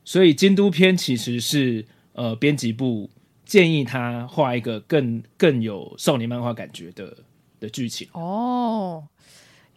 [0.05, 3.11] 所以京都篇其实是呃编辑部
[3.45, 7.17] 建议他画一个更更有少年漫画感觉的。
[7.61, 9.07] 的剧情哦，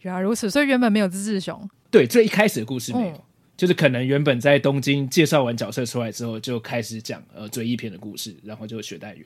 [0.00, 1.68] 原来如此，所以原本没有志志雄。
[1.90, 3.20] 对，最一开始的故事没有，嗯、
[3.56, 9.24] 就是可能原本在东京介绍完角色出来之后，就开始讲呃追忆篇的故事，然后就雪代缘。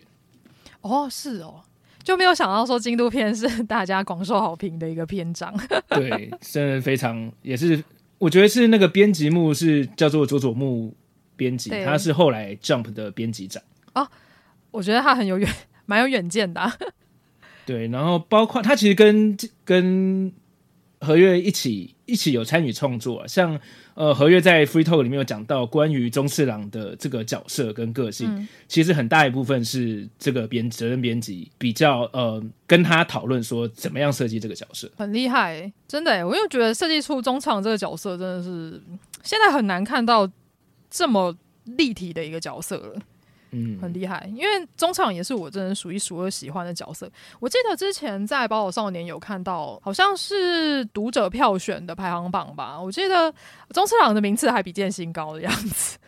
[0.82, 1.62] 哦，是哦，
[2.02, 5.54] 就没有想到说京都片是大家广受好评的一个篇章。
[5.88, 7.82] 对，真的非常，也是
[8.18, 10.94] 我觉得是那个编辑木是叫做佐佐木
[11.36, 13.62] 编辑，他是后来 Jump 的编辑长。
[13.94, 14.06] 哦，
[14.70, 15.50] 我觉得他很有远，
[15.86, 16.76] 蛮有远见的、啊。
[17.68, 20.32] 对，然后包括他其实跟跟
[21.02, 23.60] 何月一起一起有参与创作，像
[23.92, 38.80] 呃何月在 Free Talk 里面有讲到关于中次郎的这个角色跟个性，嗯、其实很大一部分是这个编责任编辑比较呃跟他讨论说怎么样设计这个角色，很厉害，真的，我又觉得设计出宗次郎这个角色真的是
[39.22, 40.26] 现在很难看到
[40.88, 41.36] 这么
[41.76, 43.02] 立体的一个角色了。
[43.50, 47.10] 嗯，很厉害，因为宗次郎也是我真的数一数二喜欢的角色。
[47.40, 52.78] 我记得之前在《宝岛少年》有看到，好像是读者票选的排行榜吧。
[52.80, 53.32] 我记得
[53.70, 55.98] 中次郎的名次还比剑心高的样子，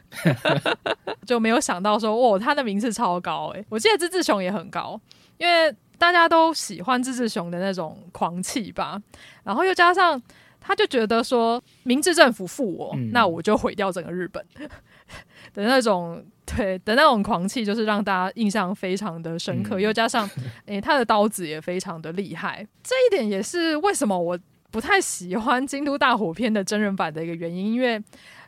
[1.26, 3.64] 就没有想到说，哦，他的名次超高诶。
[3.68, 5.00] 我记得志志雄也很高，
[5.38, 9.00] 因为大家都喜欢志志雄的那种狂气吧，
[9.44, 10.20] 然后又加上
[10.60, 14.44] 他就觉得说，明治政府负我，嗯、那我就毁掉整个日本。
[15.52, 20.28] 的那种对的那种狂气，就是让大家印象非常的深刻，嗯、又加上
[20.66, 24.38] 诶、欸，他的刀子也非常的厉害，这一点也是为什么我
[24.70, 28.02] 不太喜欢《京都大火片》的真人版的一个原因，因为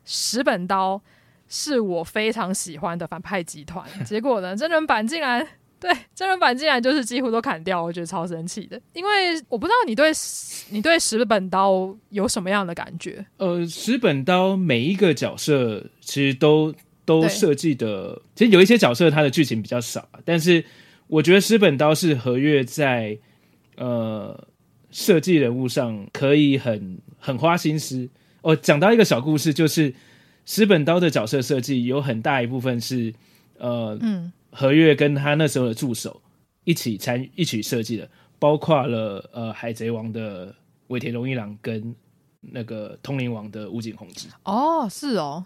[0.05, 1.01] 石本刀
[1.49, 5.47] 是我非常喜欢的反派集团， 结果呢，真人版竟然
[5.79, 8.81] 对真人版竟然就是几乎都砍掉，我觉得超生气的。
[8.93, 9.11] 因为
[9.49, 10.13] 我不知道你对
[10.71, 13.25] 你对石本刀有什么样的感觉？
[13.39, 16.73] 呃，石本刀每一个角色其实都
[17.05, 20.65] 都设计的，其实有一些角色他的剧情比较少，但是
[21.07, 23.19] 我觉得石本刀是和月在
[23.77, 24.49] 呃。
[24.95, 28.07] 设计人物上可以很很花心思
[28.43, 28.55] 哦。
[28.55, 29.95] 讲到一个小故事，就是
[30.45, 33.11] 石本刀的角色设计有很大一部分是
[33.57, 36.21] 呃，嗯，和月跟他那时候的助手
[36.65, 38.07] 一起参与一起设计的，
[38.39, 40.55] 包括了呃海贼王的
[40.89, 41.95] 尾田荣一郎跟
[42.43, 44.29] 那个通灵王的武井宏之。
[44.45, 45.43] 哦，是哦，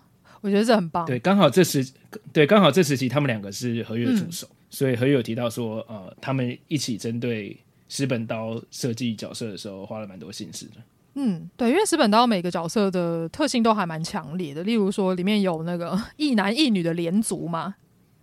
[0.46, 1.04] 我觉得这很棒。
[1.04, 1.86] 对，刚好这时
[2.32, 7.54] 对刚好这时期他们两个是合约的助手，嗯、所以和月有提到说呃，他们一起针对。
[7.88, 10.72] 石本刀设计角色的时候花了蛮多心思的。
[11.14, 14.64] 嗯，对，因为石本刀每个角色的特性都还蛮强烈的。
[14.64, 17.76] 例如说，里面有那个 一男一女的连族嘛，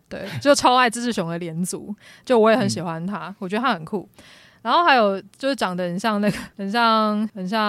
[0.10, 1.96] 对，就超爱志志雄的连族，
[2.26, 4.06] 就我也很喜欢他，嗯、我觉得他很酷。
[4.64, 7.62] 然后还有就是长得很像那个，很像很像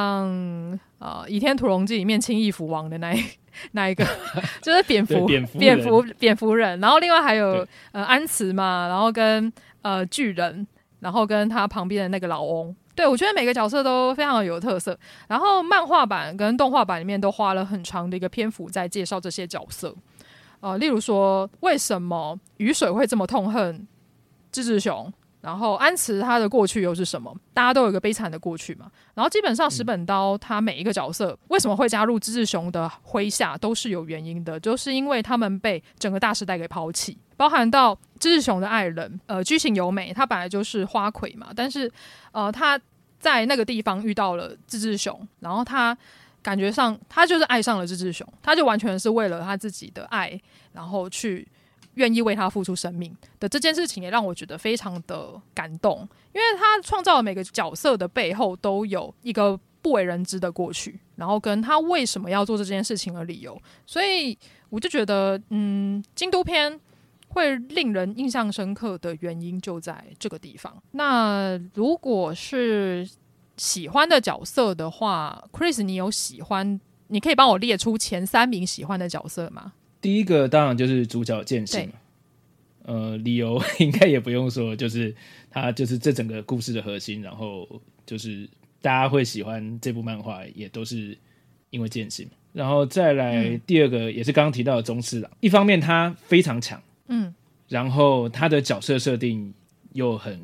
[0.98, 3.22] 啊，呃《倚天屠龙记》里面青翼蝠王的那一
[3.72, 4.04] 那一个，
[4.60, 6.78] 就是蝙蝠蝙蝠蝙蝠蝙蝠人。
[6.80, 9.52] 然后另外还有呃安慈嘛，然后跟
[9.82, 10.66] 呃巨人。
[11.00, 14.98] 然后跟他旁边的那个老翁，对，我觉得每个角色都非常有特色。
[15.28, 19.94] 然后漫画版跟动画版里面都花了很长的一个篇幅在介绍这些角色，
[20.60, 23.86] 呃，例如说为什么雨水会这么痛恨
[24.50, 25.12] 志志雄。
[25.44, 27.30] 然后安慈他的过去又是什么？
[27.52, 28.90] 大家都有一个悲惨的过去嘛。
[29.12, 41.92] 然后基本上石本刀他每一个角色为什么会加入志志雄的麾下都是有原因的，就是因为他们被整个大时代给抛弃，包含到志志雄的爱人呃居行由美，他本来就是花魁嘛，但是
[42.32, 42.80] 呃他
[43.18, 45.94] 在那个地方遇到了志志雄，然后他
[46.40, 50.40] 感觉上他就是爱上了志志雄，他就完全是为了他自己的爱，
[50.72, 51.46] 然后去。
[51.94, 64.36] 愿意为他付出生命的这件事情，也让我觉得非常的感动，因为他创造的每个角色的背后都有一个不为人知的过去，然后跟他为什么要做这件事情的理由，所以
[64.70, 66.80] 我就觉得，嗯，京都篇
[67.28, 70.74] 会令人印象深刻的原因就在这个地方。
[70.92, 73.08] 那如果是
[73.56, 76.80] 喜欢的角色的话，Chris，你有喜欢？
[77.08, 79.74] 你可以帮我列出前三名喜欢的角色吗？
[80.04, 81.88] 第一个当然就是主角剑心，
[82.82, 85.14] 呃，理由 应该也不用说，就是
[85.50, 87.66] 他就是这整个故事的核心，然后
[88.04, 88.46] 就是
[88.82, 91.16] 大家会喜欢这部漫画，也都是
[91.70, 92.28] 因为剑心。
[92.52, 97.34] 然后再来第二个也是刚刚提到的宗次郎，一方面他非常强，嗯，
[97.66, 99.54] 然后他的角色设定
[99.94, 100.38] 又很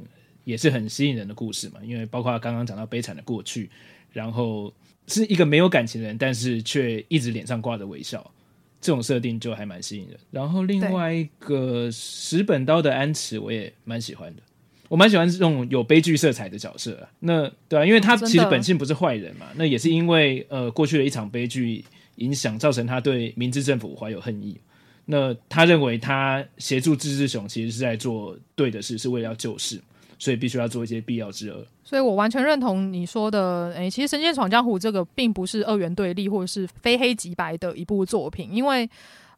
[0.44, 3.68] 也是很吸引人的故事嘛，因为包括刚刚讲到悲惨的过去，
[4.10, 4.72] 然后
[5.06, 8.32] 是一个没有感情的人，但是却一直脸上挂着微笑。
[8.80, 14.42] 这种设定就还蛮吸引人，然后另外一个石本刀的安池我也蛮喜欢的，
[14.88, 17.08] 我蛮喜欢这种有悲剧色彩的角色啊。
[17.20, 21.84] 那对啊，因为他其实本性不是坏人嘛，那也是因为呃过去的一场悲剧
[22.16, 24.58] 影响，造成他对明治政府怀有恨意。
[25.04, 29.80] 那他认为他协助志志雄其实是在做对的事，是为了要救世。
[30.20, 33.72] 所以必须要做一些必要之恶，所以我完全认同你说的。
[33.74, 38.88] 诶、其实《神剑闯江湖》这个并不是二元对立或者是非黑即白的一部作品，因为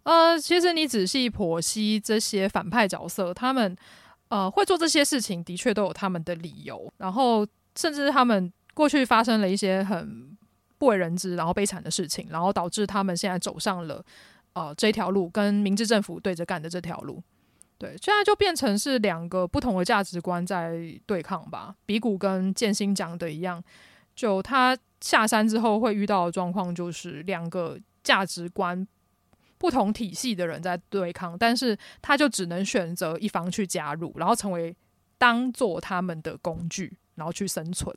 [0.02, 3.76] 呃，其实你仔细剖析这些反派角色，他们
[4.28, 6.92] 呃会做这些事情，的确都有他们的理由。
[6.96, 10.36] 然后，甚至他们过去发生了一些很
[10.78, 14.04] 不为人知、然后悲惨的事情，然后导致他们现在走上了
[14.54, 17.22] 呃这条路，跟明治政府对着干的这条路。
[17.82, 21.74] 对，现在就变成是两个不同的价值观在对抗吧。
[21.84, 23.60] 比古跟剑心讲的一样，
[24.14, 28.86] 就他下山之后会遇到的状况，就是两个价值观
[29.58, 34.72] 不同体系的人在对抗，但是他就只能选择一方去加入，然后成为
[35.18, 37.92] 当做他们的工具，然后去生存。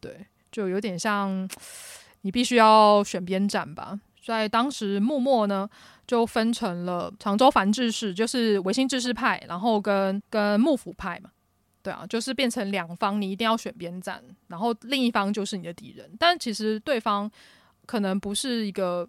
[0.00, 1.48] 对，就有点像
[2.22, 4.00] 你必须要选边站吧。
[4.32, 5.68] 在当时，幕末呢
[6.06, 11.30] 就分成了长州藩志士，就是维新志士派，然后跟跟幕府派嘛，
[11.82, 16.10] 对啊，就是变成两方，你一定要选边站，然后另一方就是你的敌人。
[16.18, 17.30] 但其实对方
[17.86, 19.08] 可能不是一个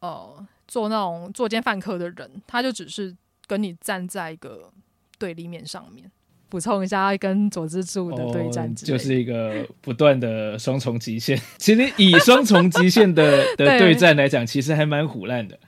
[0.00, 3.14] 呃做那种作奸犯科的人，他就只是
[3.46, 4.72] 跟你站在一个
[5.18, 6.10] 对立面上面。
[6.50, 11.40] 补充一下，跟佐之助的对战、哦，就是一个不断的双重极限。
[11.56, 15.58] 其实以双重极限的 的对战来讲，其实还蛮虎烂的。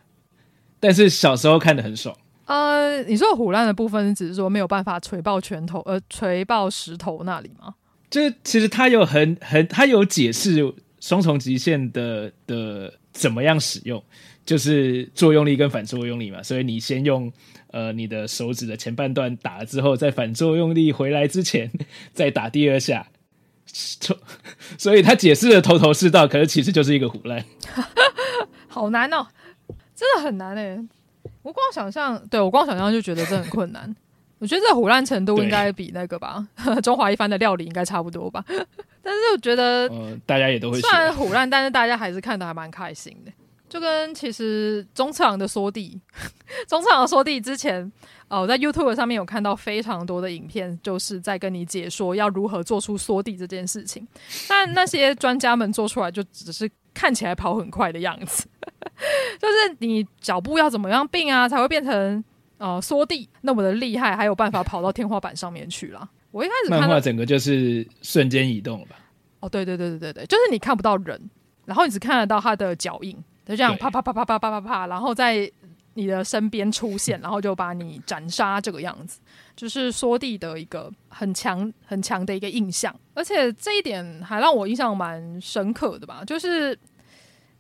[0.81, 2.15] 但是小时候看的很爽。
[2.47, 7.75] 呃，你说虎烂的部分，只是说没有办法锤爆拳头，呃，锤爆石头那里吗？
[8.11, 10.61] 就是其实他有很很他有解释
[11.01, 14.03] 双重极限的的怎么样使用，
[14.45, 16.43] 就是作用力跟反作用力嘛。
[16.43, 17.33] 所以你先用
[17.71, 21.71] 呃你的手指的前半段打了之后，在反作用力回来之前
[22.13, 23.07] 再打第二下。
[24.77, 27.43] 所以他解释的头头是道，可是其实就是一个胡烂。
[28.69, 29.27] 好难哦，
[29.95, 30.79] 真的很难哎。
[31.43, 33.95] 我光想象，对我光想象就觉得这很困难。
[34.39, 36.47] 我觉得这胡烂程度应该比那个吧，
[36.83, 38.45] 中华一番的料理应该差不多吧。
[38.49, 43.33] 但是我觉得，呃，大家也都会虽然胡烂，但是大家还是看的还蛮开心的。
[43.73, 45.99] 就跟其实中次郎的缩地，
[46.69, 47.91] 中次郎的缩地之前，
[48.29, 54.07] 哦，我在 YouTube 上面有看到非常多的影片，就是在跟你解说要如何做出缩地这件事情。
[54.47, 58.47] 但那些专家们做出来就只是看起来跑很快的样子，
[59.41, 62.23] 就是你脚步要怎么样并啊，才会变成
[62.59, 66.07] 呃缩地那么的厉害，还有办法跑到天花板上面去了。
[66.31, 68.97] 我一开始看漫画整个就是瞬间移动了吧？
[69.41, 71.31] 哦，对对对对对对，就是你看不到人，
[71.65, 73.17] 然后你只看得到他的脚印。
[73.45, 75.51] 就这样啪啪啪啪啪啪啪啪，然后在
[75.95, 79.21] 你的身边出现，然后就把你斩杀这个样子，
[79.55, 86.23] 就是缩地的一个很强很强的一个印象，而且这一点还让我印象蛮深刻的吧。
[86.25, 86.79] 就是，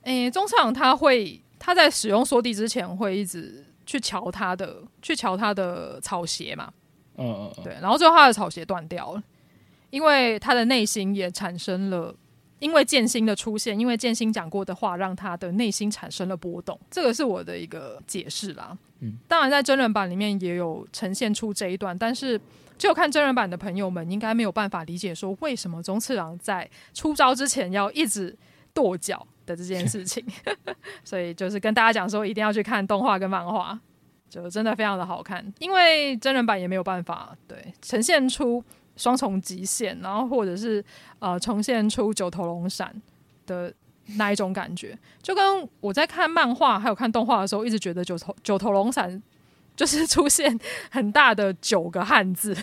[0.02, 6.72] 诶，中次郎他会他在使用缩地之前会一直去瞧他的去瞧他的草鞋嘛，
[7.16, 9.22] 嗯嗯嗯，对，然后最后他的草鞋断掉了，
[9.90, 12.14] 因为他的内心也产生了。
[12.62, 16.78] 因为剑心的出现，因为剑心讲过的话，让他的内心产生了波动。
[16.88, 18.78] 这个是我的一个解释啦。
[19.00, 22.40] 嗯，当然在真人版里面也有呈现出这一段，但是
[22.78, 28.36] 只有看真人版的朋友们应该没有办法理解说为什么宗次郎在出招之前要一直
[28.72, 30.24] 跺脚的这件事情。
[31.02, 33.76] 所以就是跟大家讲说，一定要去看动画跟漫画，
[34.30, 35.52] 就真的非常的好看。
[35.58, 38.62] 因为真人版也没有办法对呈现出。
[38.96, 40.84] 双重极限，然后或者是
[41.18, 42.94] 呃重现出九头龙闪
[43.46, 43.72] 的
[44.16, 49.22] 那一种感觉，就跟我在看漫画还有看动画的时候，一直觉得九头九头龙闪
[49.74, 50.58] 就是出现
[50.90, 52.54] 很大的九个汉字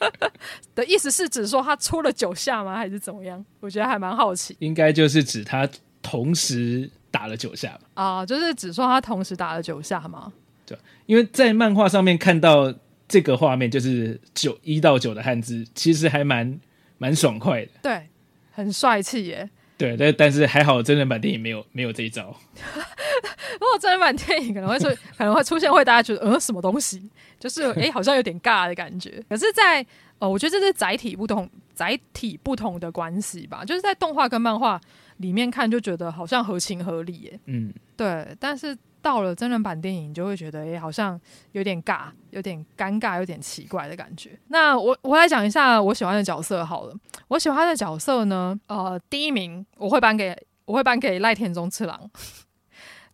[0.74, 2.76] 的意思，是指说他出了九下吗？
[2.76, 3.44] 还是怎么样？
[3.60, 4.56] 我觉得还蛮好奇。
[4.60, 5.68] 应该就是指他
[6.00, 7.80] 同时打了九下吧？
[8.02, 10.32] 啊，就是指说他同时打了九下吗？
[10.64, 12.72] 对，因为在漫画上面看到。
[13.08, 16.60] 这个画面就是九一到九的汉字，其实还蛮
[16.98, 18.06] 蛮爽快的，对，
[18.52, 19.48] 很帅气耶。
[19.78, 22.36] 对，但但是还好真人版电影没有没有这一招。
[23.60, 29.22] 如果真人版电影可能会出可能会出现，会大家觉得呃什么东西，就是哎好像有点尬的感觉。
[29.28, 29.88] 可是在，在
[30.18, 34.80] 呃我觉得这是载体不同载体不同的关系吧，就是在动画跟漫画
[35.18, 37.40] 里面看就觉得好像合情合理耶。
[37.46, 38.76] 嗯，对，但是。
[39.00, 41.20] 到了真人版电影，就会觉得哎、欸，好像
[41.52, 44.38] 有点尬，有点尴尬，有点奇怪的感觉。
[44.48, 46.94] 那我我来讲一下我喜欢的角色好了。
[47.28, 52.10] 我喜欢的角色呢，呃，第一名我会颁给我会颁给赖田宗次郎。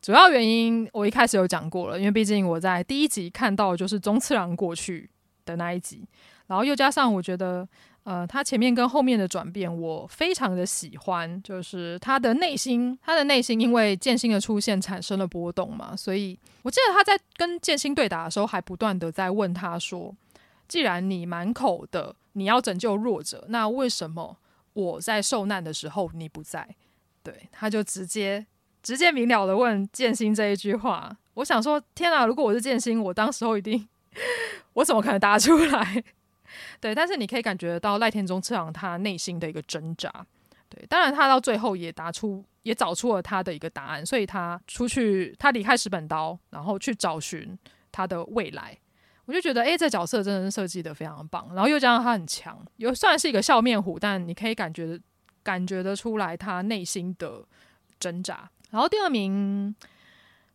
[0.00, 5.10] 主要原因我一开始有讲过了，因为毕竟我在第一集看到的就是宗次郎过去
[5.44, 6.06] 的那一集，
[6.46, 7.68] 然后又加上我觉得。
[8.04, 11.42] 呃，他前面跟后面的转变，我非常的喜欢。
[11.42, 20.14] 就是他的内心，他的内心因为剑心的出现产生了波动嘛，所以我记得他在跟剑心对打的时候，还不断的在问他说
[20.68, 24.36] ：“既然你满口的你要拯救弱者，那为什么
[24.74, 26.68] 我在受难的时候你不在？”
[27.24, 28.44] 对，他就直接
[28.82, 31.16] 直接明了的问剑心这一句话。
[31.34, 33.88] 我想说，天啊，如果我是剑心，我当时候一定，
[34.74, 36.04] 我怎么可能答出来？
[36.80, 40.10] 对，但是你可以感觉到赖天宗次郎他内心的一个挣扎。
[40.68, 47.56] 对，当然他到最后也答出，也找出了他的一个答案，所以他出去，他离开石本刀，然后去找寻
[47.92, 48.76] 他的未来。
[49.26, 51.46] 我就觉得，诶，这角色真的是设计得非常棒。
[51.54, 54.98] 然后又加上他很强，又算是一个笑面虎，但你可以感觉
[55.42, 57.44] 感觉得出来他内心的
[58.00, 58.50] 挣扎。
[58.70, 59.74] 然后第二名，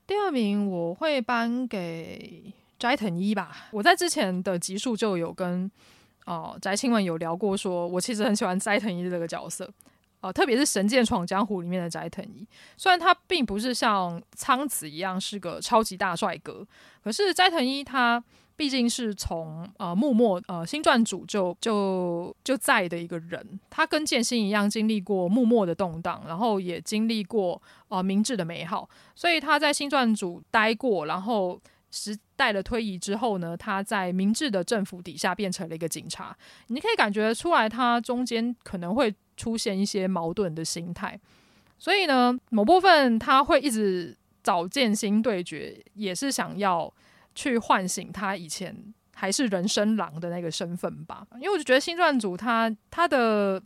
[0.05, 2.53] 第二名我会颁给。
[2.79, 5.69] 斋藤一吧，我在之前的集数就有跟
[6.25, 9.69] 哦宅青文有聊过，说我其实很喜欢斋藤一这个角色，
[10.21, 12.47] 呃，特别是《神剑闯江湖》里面的斋藤一。
[12.77, 16.65] 虽然他并不是像苍子一样是个超级大帅哥，
[17.03, 18.23] 可是斋藤一他
[18.55, 31.59] 毕竟是从呃幕末呃新撰组就就就在的一个人，他跟剑心一样经历过幕末的动荡，然后也经历过呃明治的美好，所以他在新撰组待过，然后。
[31.91, 36.33] 时代的推移之后呢，他在明治的政府底下变成了一个警察。
[36.67, 41.19] 你可以感觉出来，他中间可能会出现一些矛盾的心态。
[41.77, 46.91] 所以呢，某部分他会一直找剑心对决，也是想要
[47.35, 48.73] 去唤醒他以前
[49.13, 51.27] 还是人生狼的那个身份吧。
[51.35, 53.61] 因为我就觉得新撰组他他的。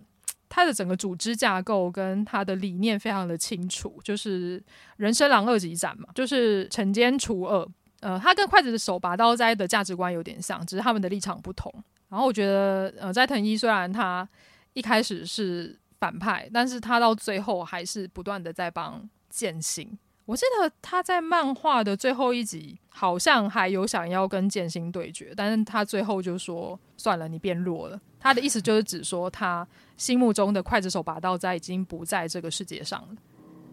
[0.55, 4.63] 他的整个组织架构跟他的理念非常的清楚，就是
[4.97, 7.67] 人生狼二级斩嘛，就是惩奸除恶。
[8.03, 11.73] 呃，他跟筷子的手拔刀斋的价值观有点像，只是他们的立场不同。
[12.09, 14.27] 然后我觉得，呃，斋藤一虽然他
[14.73, 19.97] 一开始是反派，但是他到最后还是不断的在帮剑心。
[20.25, 27.99] 我记得他在漫画的最后一集好像还有想要跟剑心对决，但是他最后就说算了，你变弱了。
[28.19, 33.15] 他的意思就是指说他心目中的刽子手拔刀斋已经不在这个世界上了。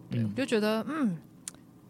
[0.09, 1.17] 对，我就觉得嗯。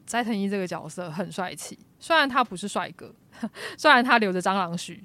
[0.06, 3.14] 斋藤一这个角色很帅气，虽然他不是帅哥，
[3.78, 5.02] 虽然他留着蟑螂须，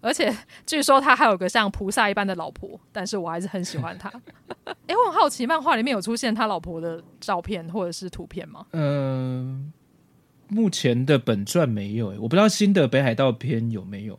[0.00, 0.34] 而且
[0.66, 4.08] 据说他还有个像菩萨一般的老婆，但是我还是很喜欢他。
[4.64, 8.66] 哎、欸，我很好奇，漫画里面有出现他老婆的照片或者是图片吗？
[8.72, 9.72] 嗯、
[10.48, 14.18] 呃，目前的本传没有、欸，我不知道新的北海道篇有没有，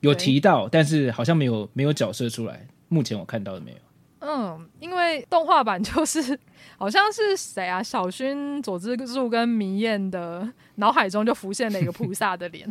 [0.00, 2.66] 有提到，但是好像没有没有角色出来。
[2.88, 3.78] 目前我看到的没有。
[4.26, 6.36] 嗯，因为动画版就是
[6.76, 10.46] 好像是谁啊，小薰、佐之助跟迷燕的
[10.76, 12.68] 脑海中就浮现了一个菩萨的脸，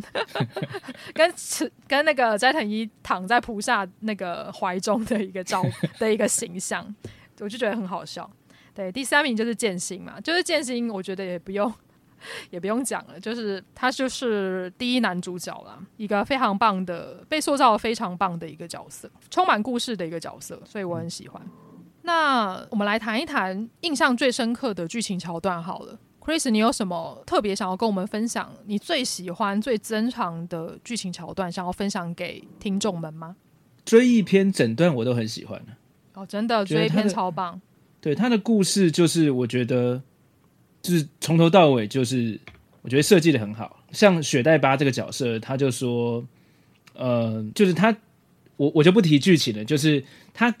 [1.14, 1.32] 跟
[1.88, 5.64] 跟那个斋藤一躺在菩萨那个怀中的一个照
[5.98, 6.94] 的一个形象，
[7.40, 8.30] 我就觉得很好笑。
[8.74, 11.72] 对，第三名就是剑心嘛，就是剑心，我觉得也不用。
[12.50, 21.42] 也不用讲了，就是他就是第一男主角了，一个非常棒的，被塑造非常棒的一个角色，充满故事的一个角色，所以我很喜欢。
[22.02, 28.52] 那我们来谈一谈印象最深刻的剧情桥段好了，Chris，你有什么特别想要跟我们分享？
[28.66, 33.34] 你最喜欢、最珍藏的剧情桥段，想要分享给听众们吗？
[33.84, 35.60] 追忆篇整段我都很喜欢
[36.14, 37.60] 哦，真的追忆篇超棒。
[38.00, 40.02] 对他的故事，就是我觉得。
[40.86, 42.38] 就是从头到尾，就是
[42.82, 43.82] 我觉得设计的很好。
[43.90, 46.24] 像雪代巴这个角色，他就说，
[46.94, 47.96] 呃，就是他，
[48.56, 49.64] 我我就不提剧情了。
[49.64, 50.54] 就是他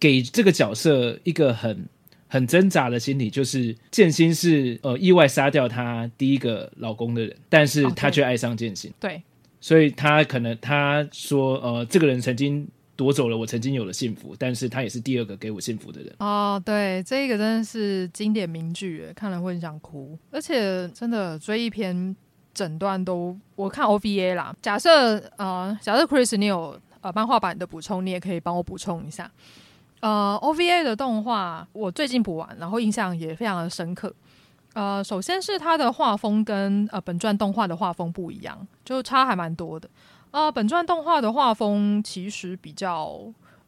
[0.00, 1.86] 给这个角色一个很
[2.26, 8.92] 很挣扎的心理，就是剑心是呃意外杀掉他第一个老公的人，但是他却爱上剑心。
[8.98, 9.22] 对，
[9.60, 12.66] 所以他可能他说，呃，这个人曾经。
[12.98, 16.12] 夺走了我曾经有的幸福，但是他也是第二个给我幸福的人。
[16.18, 20.18] 哦，对，这个真的是经典名句，看了会很想哭。
[20.32, 22.16] 而且真的追一篇
[22.52, 24.52] 整段都，我看 OVA 啦。
[24.60, 29.30] 假设呃，假设 Chris 你有呃漫画版的补充，你也可以帮我补充一下。
[30.00, 34.12] 呃，OVA 的动画我最近补完，然后印象也非常的深刻。
[34.74, 39.88] 呃，首先是它的画风跟呃本传动画的画风不一样，就差还蛮多的。
[40.30, 43.20] 呃，本传动画的画风其实比较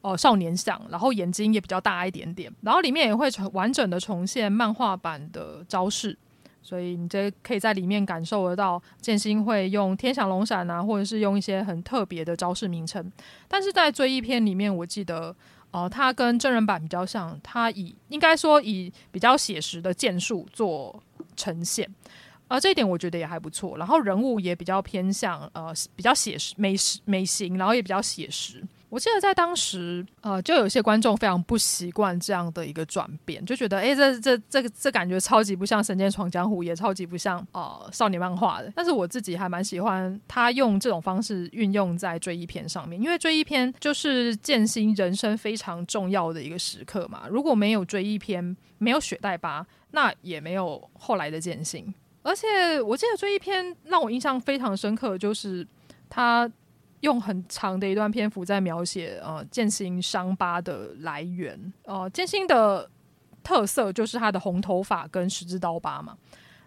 [0.03, 6.17] 呃少年向，然后眼睛也比较大一点点，然后里面也会完整的重现漫画版的招式，
[6.63, 13.11] 所以你这可以在里面感受得到剑心会用天翔龙闪啊，或者是用一些很特别的招式名称。
[13.49, 15.35] 但是在追忆篇里面，我记得
[15.71, 21.03] 呃，它跟真人版比较像，它以应该说以比较写实的剑术做
[21.37, 21.89] 呈现。
[22.51, 23.79] 啊、这一点我觉得也还不错。
[23.79, 28.61] 然后人物也比较偏向呃比较写实美实美型，然后也比较写实。
[28.89, 38.73] 我记得在当时呃，就有些观众非常不习惯这样的一个转变，就觉得哎，这这这个这感觉超级不像《神剑闯江湖》，也超级不像呃少年漫画的。
[38.75, 47.29] 但是我自己还蛮喜欢他用这种方式运用在追忆篇上面，因为追忆篇就是剑心人生非常重要的一个时刻嘛。
[47.31, 51.95] 如果没有追忆篇，没有雪代巴，那也没有后来的剑心。
[52.23, 55.67] 而且我记得这一篇让我印象非常深刻，就是
[56.09, 56.51] 他
[57.01, 61.73] 用很长的一段篇幅在描写呃剑心伤疤的来源。
[61.85, 62.91] 呃，剑心的
[63.43, 66.15] 特色就是他的红头发跟十字刀疤嘛。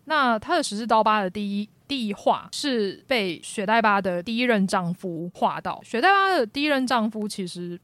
[0.05, 5.79] 那他的十字刀疤的第一第一画是被雪代巴的第一任丈夫画到。
[5.83, 7.79] 雪代巴的第一任丈夫其实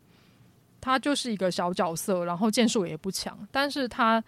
[0.81, 4.23] 他就是一个小角色，然后剑术也不强，但是他。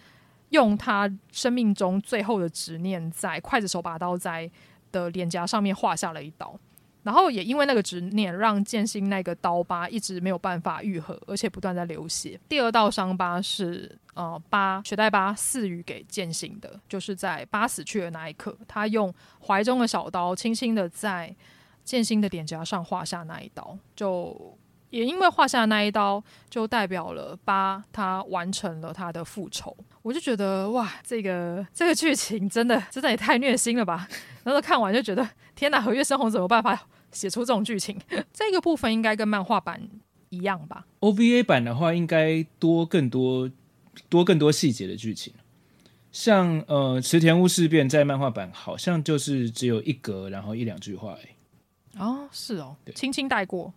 [0.51, 4.49] 用他生命中最后的执念，在刽子手拔刀在
[4.91, 6.57] 的脸颊上面划下了一刀，
[7.03, 12.39] 然后也因为那个执念，让剑心那个刀疤一直没有办法愈合，而且不断在流血。
[12.47, 19.13] 第二道伤疤是呃，疤雪代疤赐予给剑心的，就是在疤死去的那一刻，他用
[19.47, 21.35] 怀中的小刀轻轻的在
[21.83, 24.57] 剑心的脸颊上划下那一刀，就。
[24.91, 29.75] 也因为画下那一刀，就代表了八他完成了他的复仇。
[30.03, 34.07] 我就觉得哇，这个这个剧情真的真的也太虐心了吧！
[34.43, 37.99] 然后看完就觉得天哪，和月生红怎么办法写出这种剧情？
[38.33, 39.81] 这个部分应该跟漫画版
[40.29, 43.49] 一样吧？OVA 版的话，应该多更多
[44.09, 45.33] 多更多细节的剧情。
[46.11, 51.35] 像呃池田屋事变在漫画版好像就是只有一格，然后一两句话哎。
[51.99, 53.73] 哦，是哦，轻轻带过。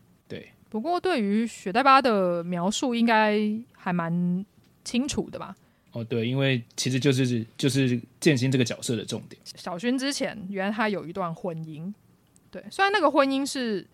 [0.74, 0.80] 对。
[0.80, 3.38] 不过对于雪代巴的描述，应该
[3.72, 4.44] 还蛮
[4.84, 5.54] 清楚的吧？
[5.92, 9.40] 哦，对，因为其实就是就是剑心这个角色的重点。
[9.44, 11.94] 小薰之前原来他有一段婚姻，
[12.50, 13.86] 对，虽然那个婚姻是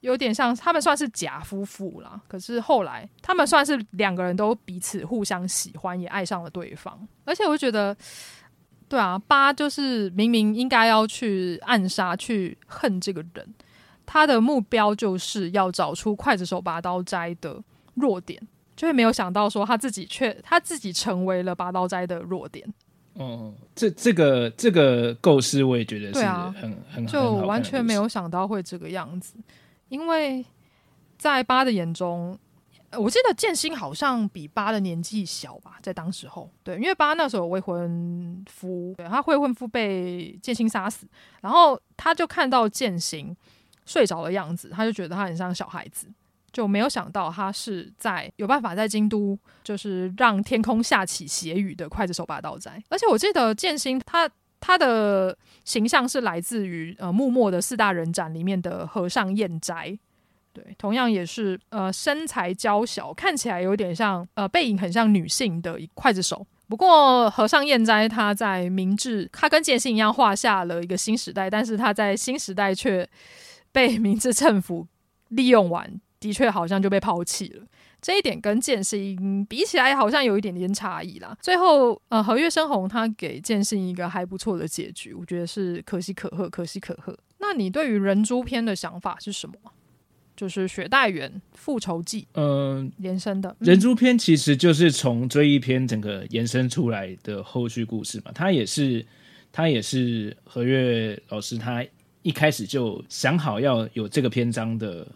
[0.00, 7.08] 有点像他们算是假夫妇啦，可是后来他们算是两个人都彼此互相喜欢，也爱上了对方。
[7.24, 7.96] 而且我觉得，
[8.86, 13.54] 对啊，八就是明明应该要去暗杀、去恨这个人，
[14.10, 18.40] 他的目标就是要找出刽子手拔刀斋的弱点。
[18.74, 22.64] 就会没有想到说他自己却他自己成为了拔刀斋的弱点。
[23.14, 29.34] 哦，这这个这个构思我也觉得是很、啊、很，很就完全没有想到会这个样子。
[29.88, 30.46] 因为
[31.18, 32.38] 在八的眼中，
[32.92, 41.04] 我记得剑心好像比八的年纪小吧，在当时候，对，因为八那时候有未婚夫，对，他未婚夫被剑心杀死，
[41.40, 43.36] 然后他就看到剑心
[43.88, 46.06] 睡着的样子，他就觉得他很像小孩子。
[46.50, 52.82] 就没有想到他是在有办法在京都，就是让天空下起血雨的刽子手拔刀斋。
[52.88, 54.28] 而且我记得剑心他
[54.58, 59.96] 他的形象是来自于呃幕末的四大人斩里面的和尚彦斋，
[60.54, 66.44] 对，同样也是呃身材娇小，看起来有点像呃背影很像女性的一刽子手。
[66.66, 73.08] 不过和尚彦斋他在明治，他跟剑心一样画下了一个新时代，但是他在新时代却
[73.78, 74.86] 被 明治政府
[75.28, 76.00] 利用完。
[76.20, 77.64] 的确，好像就被抛弃了。
[78.02, 81.36] 这一点跟剑心比起来，好像有一点点差异啦。
[81.40, 87.16] 最后，呃，和月生红他给剑心一个还不错的结局，我觉得是可喜可贺，可喜可贺。
[87.38, 89.54] 那你对于人猪篇的想法是什么？
[90.34, 98.32] 就是雪代缘复仇记，嗯、呃，延伸的、嗯、人猪篇其实就是从追忆篇整个延伸出来的后续故事嘛。
[98.32, 99.06] 他也是，
[99.52, 101.84] 他也是和月老师他
[102.22, 105.06] 一开始就想好要有这个篇章的。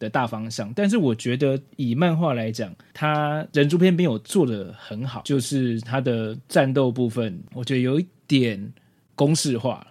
[0.00, 8.72] 的大方向，但是我觉得以漫画来讲，他人诛篇没有做得很好，就是他的战斗部分，我觉得有一点
[9.14, 9.86] 公式化，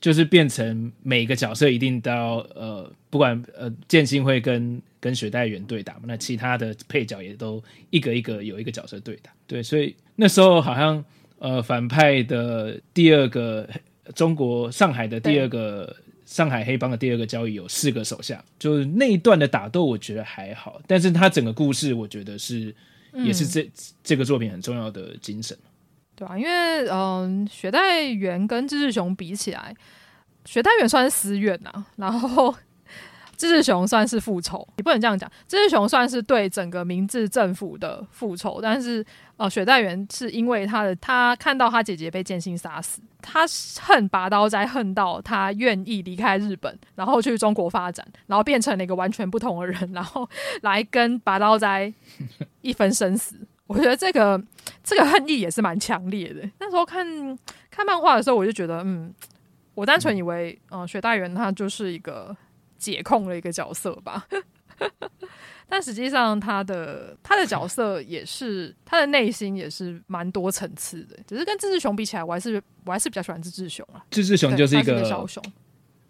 [0.00, 11.04] 就是变成每个角色一定都要呃，不管呃剑心会跟跟雪代缘对打嘛，那其他的配角也都一个一个有一个角色对打，对，所以那时候好像
[11.40, 13.68] 呃反派的第二个
[14.14, 15.96] 中国上海的第二个。
[16.26, 20.80] 上海黑帮的第二个交易有四个手下，就是那一段的打斗，我觉得还好。
[20.86, 22.74] 但是他整个故事，我觉得是、
[23.12, 23.70] 嗯、也是这
[24.02, 25.54] 这个作品很重要的精神。
[26.16, 29.76] 对啊，因为嗯，雪代缘跟志志雄比起来，
[30.46, 32.54] 雪代缘算是私怨呐、啊，然后。
[33.36, 35.30] 志志雄算是复仇，你不能这样讲。
[35.46, 39.04] 志志雄算是对整个明治政府的复仇，但是
[39.36, 43.44] 呃，雪代缘是因为他的他看到他姐姐被剑心杀死，他
[43.80, 50.28] 恨拔刀斋恨到他愿意离开日本，然后去中国发展，然后变成了一个完全不同的人，然后
[50.62, 51.92] 来跟拔刀斋
[52.60, 53.36] 一分生死。
[53.66, 54.40] 我觉得这个
[54.82, 56.48] 这个恨意也是蛮强烈的。
[56.60, 57.06] 那时候看
[57.70, 59.12] 看漫画的时候，我就觉得，嗯，
[59.74, 62.36] 我单纯以为，嗯、呃，雪代元他就是一个。
[62.84, 64.26] 解控的一个角色吧，
[65.66, 74.04] 但实际上他的他的角色也是他的内心也是蛮多层次的，只是跟志志雄比起来，我还是我还是比较喜欢志志雄啊。
[74.10, 75.42] 志志雄就是一个小雄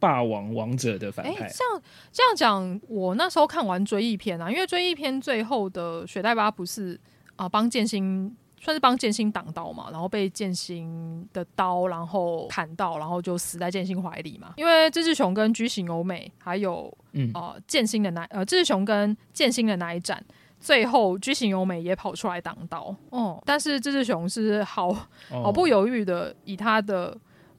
[0.01, 1.47] 霸王王者的反派。
[1.47, 7.01] 欸、这样这样讲，我那时候看完追忆篇啊，因为追忆篇最后的雪代巴不是
[7.37, 8.37] 啊帮剑心。
[8.65, 14.55] 算是帮剑心挡刀嘛，然后被剑心的刀然后砍到，然后就死在剑心怀里嘛。
[14.57, 20.25] 因为志志雄跟居行欧美还有嗯啊剑心的那呃志志雄跟剑心的那一战，
[20.59, 24.91] 最后居行由美也跑出来挡刀哦，但是这只熊是毫
[25.29, 27.15] 毫不犹豫的以他的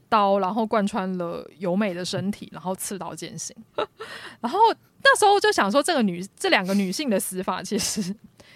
[0.09, 3.55] 刀，然后贯穿了由美的身体，然后刺到剑心。
[4.41, 4.57] 然后
[5.03, 8.15] 那时候就想说，这个女这两个女性的死法其实。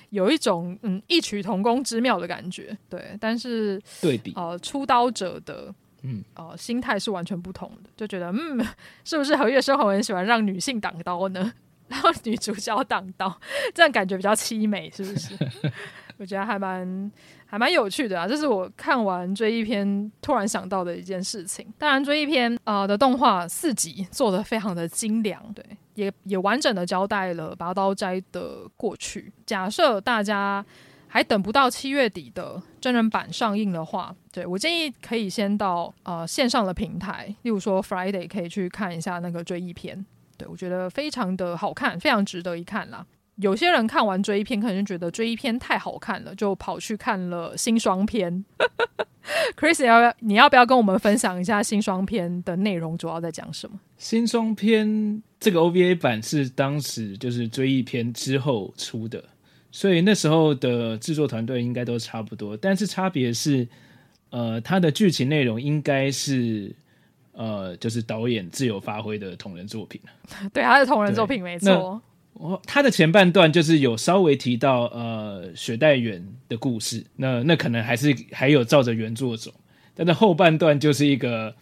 [0.09, 8.65] 有一种嗯异曲同工之妙的感觉，对，但是对比呃出刀者的嗯呃心态是完全不同的，就觉得嗯
[9.05, 11.51] 是不是和月生活很喜欢让女性挡刀呢？
[11.89, 13.39] 然后女主角挡刀，
[13.73, 15.33] 这样感觉比较凄美，是不是？
[16.17, 17.11] 我觉得还蛮
[17.51, 21.65] 还蛮有趣的啊，这是我看完追忆篇突然想到的一件事情。
[21.79, 25.65] 当然，追忆篇呃的动画四集做得非常的精良，对。
[25.95, 29.33] 也也完整的交代了拔刀斋的过去。
[29.45, 30.63] 假设大家
[31.07, 40.05] 还等不到七月底的真人版上映的话，对，我建议可以先到呃线上的平台，例如说 Friday 可以去看一下那个追忆篇。
[40.37, 43.05] 对，我觉得非常的好看，非常值得一看啦。
[43.41, 48.43] 有些人看完追忆篇，可能就觉得追忆篇太好看了，就跑去看了新双篇。
[49.55, 53.79] Chris，要不要你要不要跟我们分享一下新双篇的内容，主要在讲什么？
[53.97, 59.23] 新双篇这个 OVA 版是当时就是追忆篇之后出的，
[59.71, 63.67] 所以那时候的制作团队应该都差不多，但是差别是，
[64.31, 66.75] 呃，它的剧情内容应该是
[67.33, 70.01] 呃，就是导演自由发挥的同人作品。
[70.51, 72.01] 对，他的同人作品没错。
[72.39, 79.51] 我他的前半段就是有稍微提到呃雪代缘的故事，那那可能还是还有照着原作走，
[79.93, 81.53] 但是后半段就是一个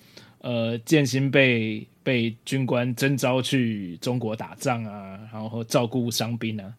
[0.41, 6.71] 呃剑心被被军官征召去中国打仗啊，然后照顾伤兵啊，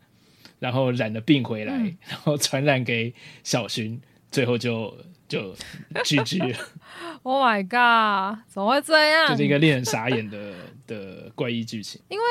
[0.60, 3.98] 然后染了病回来，嗯、然后传染给小薰，
[4.30, 4.96] 最后就
[5.26, 5.56] 就
[5.92, 6.58] GG 了。
[7.24, 8.38] Oh my god！
[8.46, 9.28] 怎么会这样？
[9.30, 10.54] 就是一个令人傻眼的
[10.86, 12.24] 的怪异剧情，因为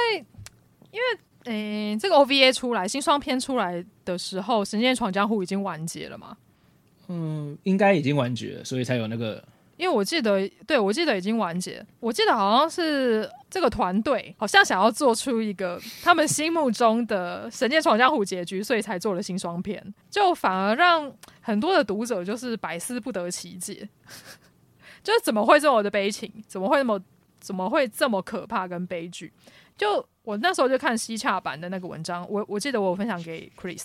[0.91, 1.19] 因为。
[1.47, 6.35] 诶、欸，这个 OVA 出来，新双篇出来的时候，《神剑闯江湖》已经完结了吗？
[7.07, 9.41] 嗯，应该已经完结了，所以才有那个。
[9.77, 11.85] 因为我记得，对，我记得已经完结。
[12.01, 23.87] 我记得好像是这个团队好像想要做出一个他们心目中的《神剑闯江湖》结局，所以才做了新双篇，就反而让很多的读者就是百思不得其解，
[25.01, 26.29] 就是怎么会这么的悲情？
[26.45, 26.99] 怎么会那么
[27.39, 29.31] 怎么会这么可怕跟悲剧？
[29.77, 30.05] 就。
[30.27, 33.83] 我那时候就看西洽版的那个文章，我我记得我有分享给 Chris，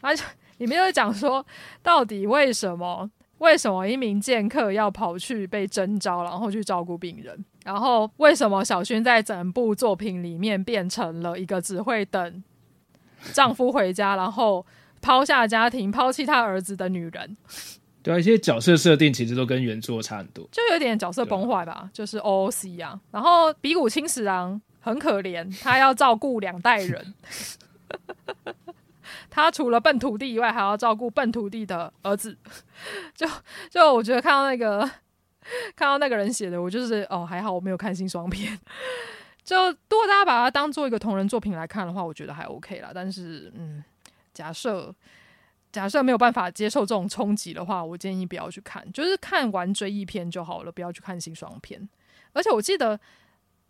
[0.00, 0.22] 而且
[0.58, 1.44] 里面就讲说，
[1.82, 12.44] 到底为什么为什么一名剑客要跑去被征召，然后去照顾病人，然后为什么小薰在整部作品里面变成了一个只会等
[13.32, 14.64] 丈夫回家，然后
[15.00, 17.36] 抛下家庭、抛弃他儿子的女人？
[18.04, 24.62] 对啊，一些角色设定其实都跟原作差很多，就有点角色崩坏吧，就是 OOC 啊，然后比谷清十郎。
[24.82, 27.14] 很可怜，他要照顾两代人。
[29.30, 32.36] 他除了笨徒弟以外，还要照顾笨徒弟的儿子。
[33.14, 33.26] 就
[33.70, 34.80] 就我觉得看到那个
[35.74, 38.58] 看到那个人写的，我就是哦，还好我没有看新双片。
[39.42, 42.90] 就如果大家把它当做一个同人作品来看的话，我觉得还 OK 啦。
[42.94, 43.82] 但是嗯，
[44.34, 44.94] 假设
[45.70, 51.88] 假设没有办法接受这种冲击的话，我建议不要去看，就是看完追忆篇就好了，不要去看新双片。
[52.32, 52.98] 而且我记得。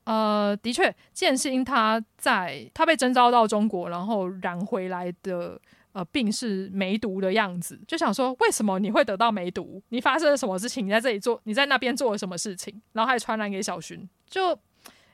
[0.05, 5.61] 呃，的确，剑心他在他被征召到中国，然后染回来的
[5.93, 9.81] 呃病是梅毒的样子，就想说，为什么你会得到梅毒？
[9.91, 10.85] 你发生了什么事情？
[10.85, 12.83] 你在这里做，你在那边做了什么事情？
[12.95, 14.59] 然后还传染给小薰，就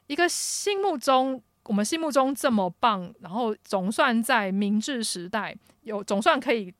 [0.06, 6.72] 一个心目中我们心目中这么棒，然后总算在明治时代有总算可以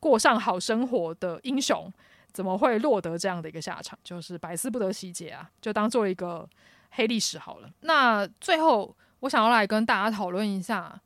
[0.00, 1.88] 过上好生活的英雄，
[2.32, 3.96] 怎么会落得这样的一个下场？
[4.02, 5.48] 就是百思不得其解啊！
[5.60, 6.48] 就当做一个。
[6.94, 11.00] 黑历史好了，那最后我想要来跟大家讨论一下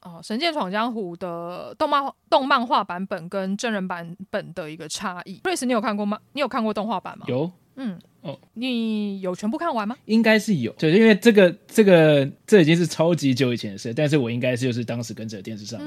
[0.00, 5.40] 哦，《神剑闯江湖》的动漫动漫画版本跟真人版本的一个差异。
[5.44, 6.18] 瑞斯，你有看过吗？
[6.32, 7.26] 你有看过动画版吗？
[7.28, 9.96] 有，嗯，哦，你有全部看完吗？
[10.06, 15.78] 应该是有，就是因为这个这个这已经是超级久以前的事，但是我应该是就是当时跟着电视上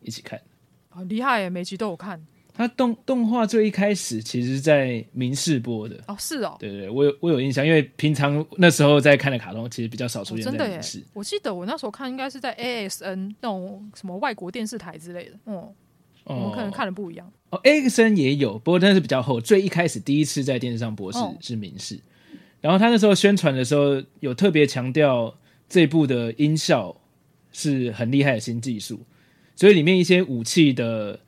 [0.00, 0.40] 一起看，
[0.88, 2.24] 好、嗯、厉害耶，每集都有看。
[2.56, 11.00] 它动动画最一开始其实是在明视播的哦，是哦，对对，我有我有印象，因为平常那时候在看的卡通其实比较少出现在民视。
[11.00, 15.74] 哦，我记得我那时候看应该是在 ASN 那种什么外国电视台之类的，嗯，哦，
[16.26, 17.60] 我们可能看的不一样哦。
[17.64, 21.98] ，ASN 也有，不过那是比较后，最一开始第一次在电视上播是，哦，是明视，
[22.60, 25.36] 然后他那时候宣传的时候有特别强调
[25.68, 26.96] 这部的音效
[27.50, 29.00] 是很厉害的新技术，
[29.56, 31.18] 所以里面一些武器的。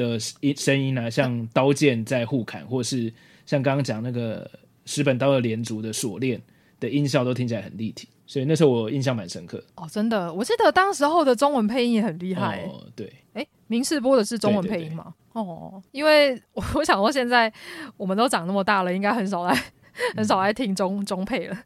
[0.00, 3.12] 的音声音啊，像刀剑在互砍，或是
[3.44, 4.50] 像刚刚讲那个
[4.86, 6.40] 石本刀的连竹的锁链
[6.78, 9.62] 的音效，都听起来很立体，所以那时候我印象蛮深刻。
[9.76, 12.64] 哦，真的，我记得当时候的中文配音也很厉害。
[12.64, 15.04] 哦，对，哎，明视播的是中文配音吗？
[15.04, 15.16] 对对对。
[15.32, 17.52] 哦，因为我我想说，现在
[17.96, 19.54] 我们都长那么大了，应该很少来
[20.16, 21.56] 很少来听中中配了，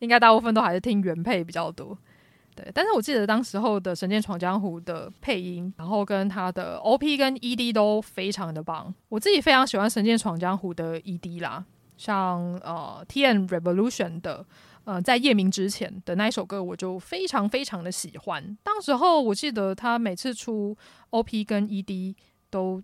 [0.00, 1.96] 应该大部分都还是听原配比较多。
[2.56, 8.94] 对，但是我记得当时候的《神剑闯江湖》的配音，然后跟他的 OP 跟 ED 都非常的棒。
[9.08, 11.64] 我自己非常喜欢《神剑闯江湖》的 ED 啦，
[11.96, 13.48] 像呃 T.N.
[13.48, 14.46] Revolution 的
[14.84, 18.56] 呃在夜明之前的那一首歌，我就非常非常的喜欢。
[18.62, 20.76] 当时候我记得他每次出
[21.10, 22.14] OP 跟 ED
[22.50, 22.82] 都。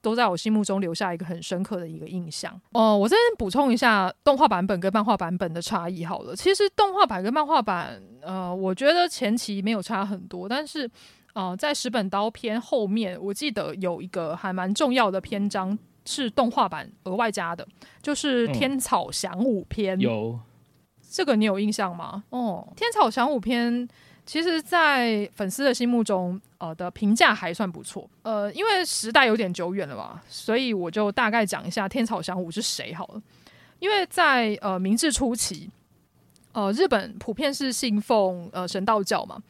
[0.00, 2.52] 都在我心目中留下一个很深刻的一个印象。
[2.72, 6.36] 哦、呃，我这边补充一下动画版本跟漫画版本的差异好了。
[6.36, 10.88] 其实动画版跟漫画版，呃，我觉得前期没有差很多，但是，
[11.34, 17.66] 呃，在十本刀篇后面，我记得有一个还蛮重要的篇章是动画版额外加的，
[18.00, 19.98] 就是天草翔武篇。
[19.98, 20.40] 有、嗯、
[21.10, 22.24] 这个你有印象吗？
[22.30, 23.88] 哦，天草翔武篇。
[24.28, 28.06] 其实，在粉丝的心目中，呃的评价还算不错。
[28.20, 33.22] 呃，因为时代有点久远了吧，所以我就大概讲一下天草翔武是谁好了。
[33.78, 35.70] 因为在呃明治初期，
[36.52, 39.42] 呃日本普遍是信奉呃神道教嘛，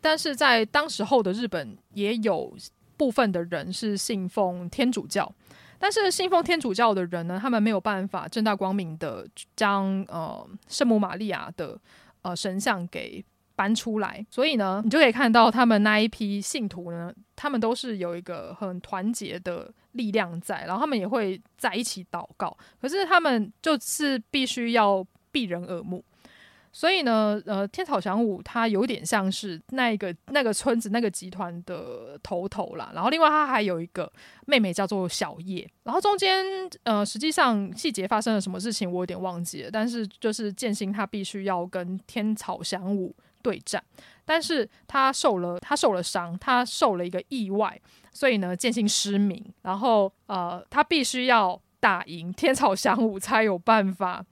[0.00, 2.56] 但是在当时候的日本也有
[2.96, 5.34] 部分的人是信奉天主教。
[5.80, 9.26] 但是信奉天主教的人呢，他们没有办法正大光明的
[9.56, 11.76] 将呃圣母玛利亚的
[12.22, 13.24] 呃神像给
[13.62, 26.02] 搬出来，所以呢，你就可以看到他们那一批信徒呢，他们都是有一个很团结的力量在，然后他们也会在一起祷告，可是他们就是必须要避人耳目。
[26.74, 32.90] 所以呢，呃，天草翔武他有点像是那个那个村子那个集团的头头啦。
[32.94, 34.10] 然后另外他还有一个
[34.46, 35.70] 妹妹叫做小叶。
[35.84, 36.42] 然后中间
[36.84, 39.70] 呃，实际上细节发生了什么事情我有点忘记了。
[39.70, 43.82] 但是就是剑心他必须要跟天草翔武对战，
[44.24, 47.80] 但是他受了他受了伤，他受了一个意外，
[48.12, 49.44] 所以呢剑心失明。
[49.62, 54.24] 然后呃，他必须要打赢天草祥武才有办法。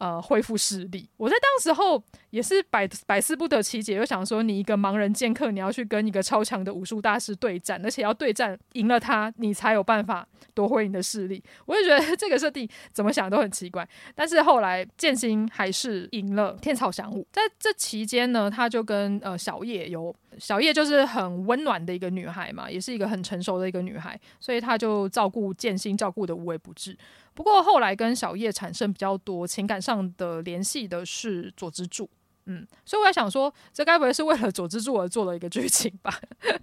[0.00, 1.10] 呃，恢复视力。
[1.16, 11.42] 我在当时候也是百百思不得其解，就想说，你一个盲人剑客，你要去跟一个超强的武术大师对战，而且要对战赢了他，你才有办法夺回你的势力。
[11.64, 13.88] 我就觉得这个设定怎么想都很奇怪。
[14.14, 17.26] 但是后来剑心还是赢了天草翔武。
[17.32, 26.96] 在这期间呢，他就跟呃小叶有小叶就是很温暖的一个女孩嘛，也是一个很成熟的一个女孩，所以他就照顾剑心，照顾得无微不至。
[27.34, 32.10] 不过后来跟小叶产生比较多情感上的联系的是佐之助，
[32.48, 36.12] 嗯，所以我在想说，这该不会是为了佐之助而做了一个剧情吧？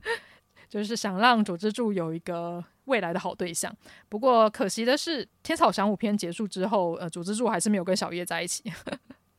[0.68, 3.74] 就是想让佐之助有一个未来的好对象。
[4.10, 8.64] 不过可惜的是，天草翔武篇结束之后，呃，佐之助还是没有跟小叶在一起，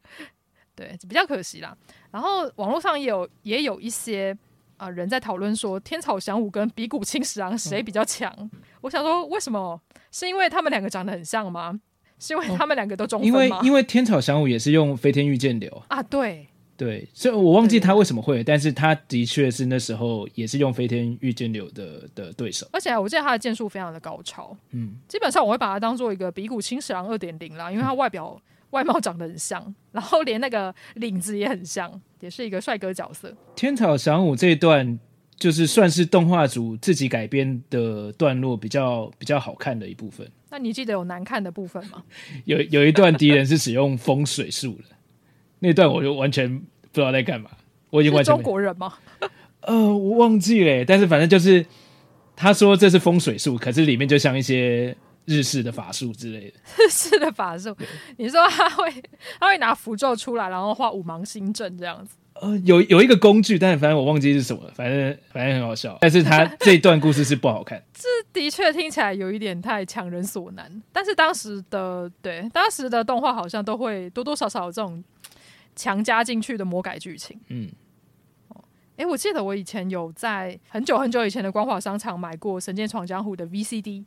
[0.75, 1.77] 对，比较可惜啦。
[2.11, 4.37] 然后网络上也有也有一些。
[4.79, 8.31] 啊、呃，人在讨论说天草翔武跟比古清十郎谁比较强？
[8.39, 8.51] 嗯、
[8.83, 9.81] 我想说，为什么？
[10.11, 11.81] 是因为他们两个长得很像吗？
[12.19, 13.37] 是因为他们两个都中分吗？
[13.45, 28.35] 因为因为天草翔武也是用飞天御剑流啊，对对，所以我忘记他为什么会，但是他的确是那时候也是用飞天御剑流的的对手，而且我记得他的剑术非常的高超，嗯，基本上我会把他当做一个比古青史郎二点零啦，因为他外表。
[28.37, 31.89] 嗯外貌长得很像，然后连那个领子也很像，
[32.19, 33.33] 也是一个帅哥角色。
[33.55, 34.99] 天草翔武这一段
[35.39, 40.29] 就是算是动画组自己改编的段落，比较比较好看的一部分。
[40.51, 42.03] 那你记得有难看的部分吗？
[42.47, 44.97] 有有一段敌人是使用风水术的，
[45.59, 46.65] 那段我就完全不
[46.95, 47.51] 知道在干嘛。
[47.91, 48.95] 我已经完全中国人吗？
[49.61, 51.65] 呃，我忘记了，但是反正就是
[52.35, 54.97] 他说这是风水术，可是里面就像一些。
[55.29, 57.77] 日式的法术之类的， 日式的法术，
[58.17, 58.89] 你说他会
[59.41, 62.15] 他会拿符咒出来，然后画五芒星阵这样子？
[62.41, 65.97] 呃，有有一个工具，但是反正我忘记是什么了，反正反正很好笑。
[66.01, 70.83] 但是他 这一段故事是不好看， 这的确听起来有一点太强人所难。
[70.93, 75.03] 但是当时的对当时的动画好像都会多多少少有这种
[75.75, 77.39] 强加进去的魔改剧情。
[77.49, 77.71] 嗯，
[78.49, 78.65] 哦，
[78.97, 84.05] 哎，我记得我以前有在很久很久以前的光华商场买过《神剑闯江湖》的 VCD。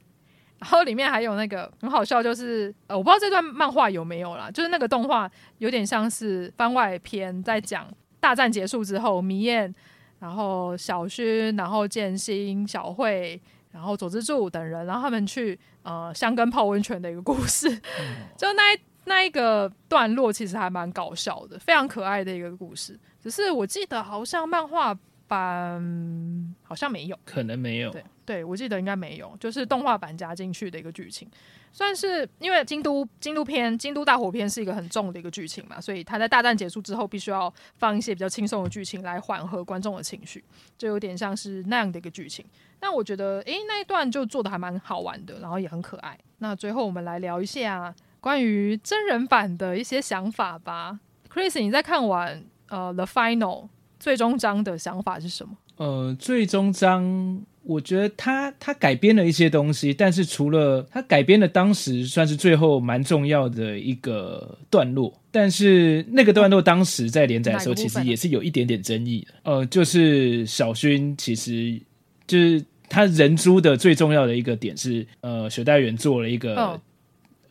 [0.59, 7.87] 然后里面还有那个很好笑，就是呃，我不知道这段漫画有没有啦，就是那个动画有点像是番外篇，在讲
[8.19, 9.73] 大战结束之后，迷彦，
[10.19, 13.41] 然后小薰，然后剑心、小慧，
[13.71, 17.69] 然后佐之助等人，然后他们去呃箱根泡温泉的一个故事。
[18.37, 22.99] 就那一那一个段落其实还蛮搞笑的，非常可爱的一个故事。
[23.21, 24.97] 只是我记得好像漫画
[25.27, 27.91] 版好像没有，可能没有。
[27.91, 28.03] 对。
[28.29, 31.27] 对，我记得应该没有，就是动画版加进去的一个剧情，
[31.71, 40.43] 算是因为京都京都篇、京都大火篇是一个很重的一个剧情嘛，所以他在大战结束之后，必须要放一些比较轻松的剧情来缓和观众的情绪，
[40.77, 42.45] 就有点像是那样的一个剧情。
[42.79, 46.15] 但我觉得，诶，那一段就做得还蛮好玩的，然后也很可爱。
[46.37, 50.99] 那最后我们来聊一下关于真人版的一些想法吧。
[51.33, 53.63] Chris，你在看完呃《The Final》
[53.99, 55.57] 最终章的想法是什么？
[55.77, 57.43] 呃，最终章。
[57.69, 69.33] 我觉得他他改编了一些东西，但是除了他改编了当时算是最后蛮重要的一个段落，但是那个段落当时在连载的时候，其实也是有一点点争议的。
[69.43, 71.79] 呃，就是小薰其实
[72.25, 76.81] 就是他人诛的最重要的一个点是，呃，雪代原做了一个、哦、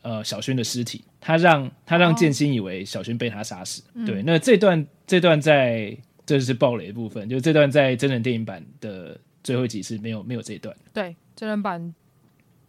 [0.01, 3.81] 呃小薰的尸体，他让他让剑心以为小薰被他杀死。
[3.93, 9.17] 哦、对，那这段这段在这是暴雷的部分，就这段在真人电影版的。
[9.43, 11.93] 最后几是没有没有这一段，对真人版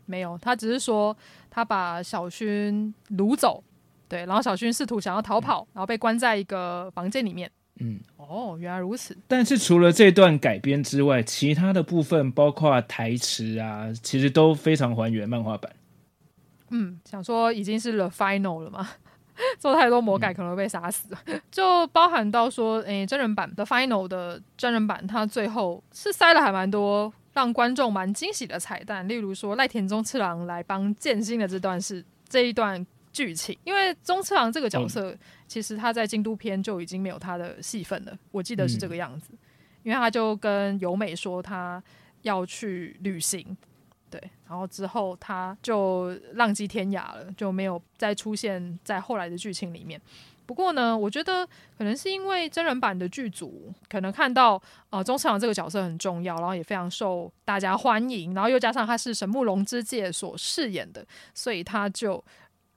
[0.07, 1.17] 没有，他只是说
[1.49, 3.63] 他把小薰掳走，
[4.09, 9.17] 对，然后小薰试图想要逃跑，嗯、然后被关在一个房间里面，嗯，哦，原来如此。
[9.29, 15.73] 但是除了这段改编之外，其他的部分包括台词啊，其实都非常还原漫画版。
[16.71, 18.89] 嗯，想说已经是 the final 了嘛，
[19.59, 21.09] 做太多魔改可能会被杀死。
[21.27, 39.39] 嗯、 就包含到说，诶、欸，真人版的 final 的真人版，它最后是塞了还蛮多让观众蛮惊喜的彩蛋，例如说赖田宗次郎来帮剑心的这段是这一段剧情，因为宗次郎这个角色、嗯、其实他在京都篇就已经没有他的戏份了，我记得是这个样子，嗯、
[39.85, 41.83] 因为他就跟由美说他
[42.23, 43.57] 要去旅行。
[44.11, 50.01] 对，然后之后他就浪迹天涯了，就没有再出现在后来的剧情里面。
[50.47, 51.47] 不过呢，我觉得
[51.79, 54.61] 可能是因为真人版的剧组可能看到
[54.91, 62.23] 呃宗次郎这个角色很重要，然后也非常受大家欢迎，然后又加上他是神木隆之介所饰演的，所以他就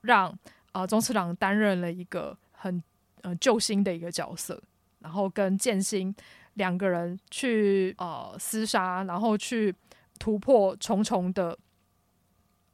[0.02, 0.32] 让
[0.70, 2.80] 呃宗次郎担任了一个很
[3.22, 4.62] 呃救星的一个角色，
[5.00, 6.14] 然后跟剑心
[6.52, 9.74] 两个人去呃厮杀，然后去。
[10.18, 11.58] 突破重重的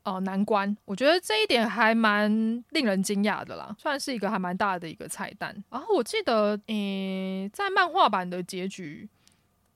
[0.02, 2.30] 呃难关，我觉得这一点还蛮
[2.70, 5.64] 令人惊讶的啦，算是一个还蛮大的一个彩蛋。
[5.70, 9.08] 然后我记得，诶、欸，在漫画版的结局，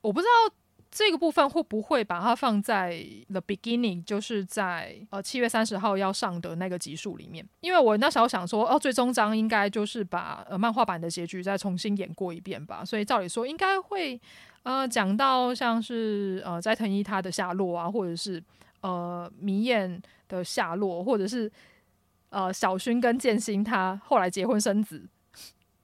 [0.00, 0.54] 我不知道
[0.90, 14.20] 这个部分会不会把它放在 The Beginning，就是在呃七月三十号要上的那个集数里面，因为我那时候想说，哦，最终章应该就是把呃漫画版的结局再重新演过一遍吧，所以照理说应该会。
[14.64, 18.42] 呃，讲到像是呃斋藤一他的下落啊，或者是
[18.80, 21.50] 呃迷彦的下落，或者是
[22.30, 25.06] 呃小薰跟剑心他后来结婚生子，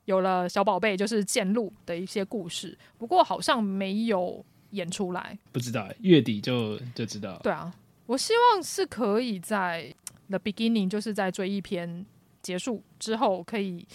[0.07, 2.77] 有了小宝贝，就是剑路的一些故事。
[2.97, 7.39] 不过好像没有演出来，不知道月底就就知道。
[7.43, 7.71] 对啊，
[8.07, 9.95] 我希望是可以在
[10.31, 12.07] The Beginning，就是在追忆篇
[12.41, 13.87] 结束之后可以。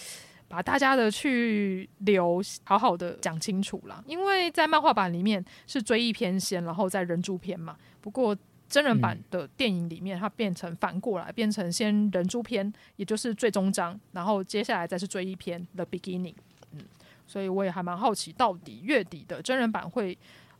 [0.47, 7.75] 把大家的去留好好的讲清楚啦，因为在漫画版里面是追忆篇先，然后再人猪篇嘛。
[7.99, 8.37] 不过
[8.69, 16.35] 真人版的电影里面，它变成反过来，变成先人猪篇，也就是最终章，然后接下来再是追忆篇 The Beginning。
[16.71, 16.81] 嗯，
[17.25, 20.17] 所以我也还蛮好奇，到底月底的真人版会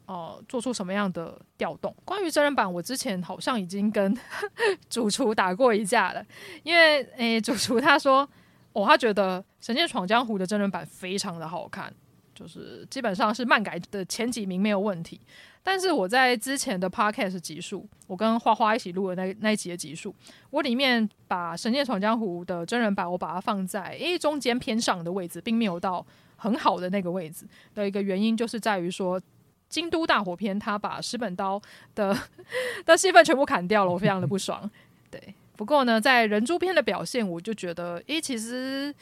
[0.08, 1.96] 呃做出什么样的调动？
[2.04, 4.18] 关于真人版，我之前好像已经跟
[4.90, 6.26] 主厨打过一架了，
[6.64, 8.28] 因为诶，主厨他说。
[8.76, 11.94] 哦，他觉得《神剑闯江湖》的真人版非常的好看，
[12.34, 15.20] 就是基本上是漫改的前几名没有问题。
[15.64, 20.14] 但是我在之前的 Podcast 集数，我跟花花一起录的那那一集的集数，
[20.50, 29.20] 我里面把《神剑闯江湖》的真人版，我把它放在诶中间偏上的位置，并没有到很好的那个位置的一个原因，就是在于说
[29.70, 31.62] 《京都大火篇》他把石本刀
[31.96, 32.14] 的
[32.86, 34.70] 的戏份全部砍掉了，我非常的不爽。
[35.10, 35.34] 对。
[35.56, 38.94] 不过呢，在人猪篇的表现，我就觉得，诶，其实，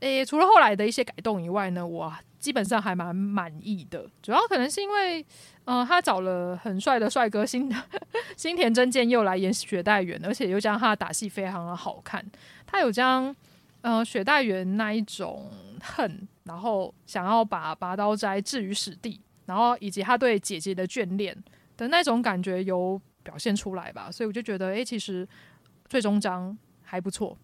[0.00, 4.08] 诶，除了后来的一些改动以外呢，我基本上还蛮满意的。
[4.22, 5.24] 主要可能是因为，
[5.64, 7.70] 嗯、他找了很帅的帅哥新
[8.36, 12.24] 新田真剑又来演雪代缘，而且又将他的打戏非常的好看。
[12.66, 13.34] 他有将，
[13.82, 15.50] 呃，雪代缘那一种
[15.82, 21.36] 恨，然后想要把拔刀斋置于死地，然后以及他对姐姐的眷恋
[21.76, 24.10] 的那种感觉有表现出来吧。
[24.10, 25.28] 所以我就觉得，诶，其实。
[25.88, 27.36] 最终章还不错，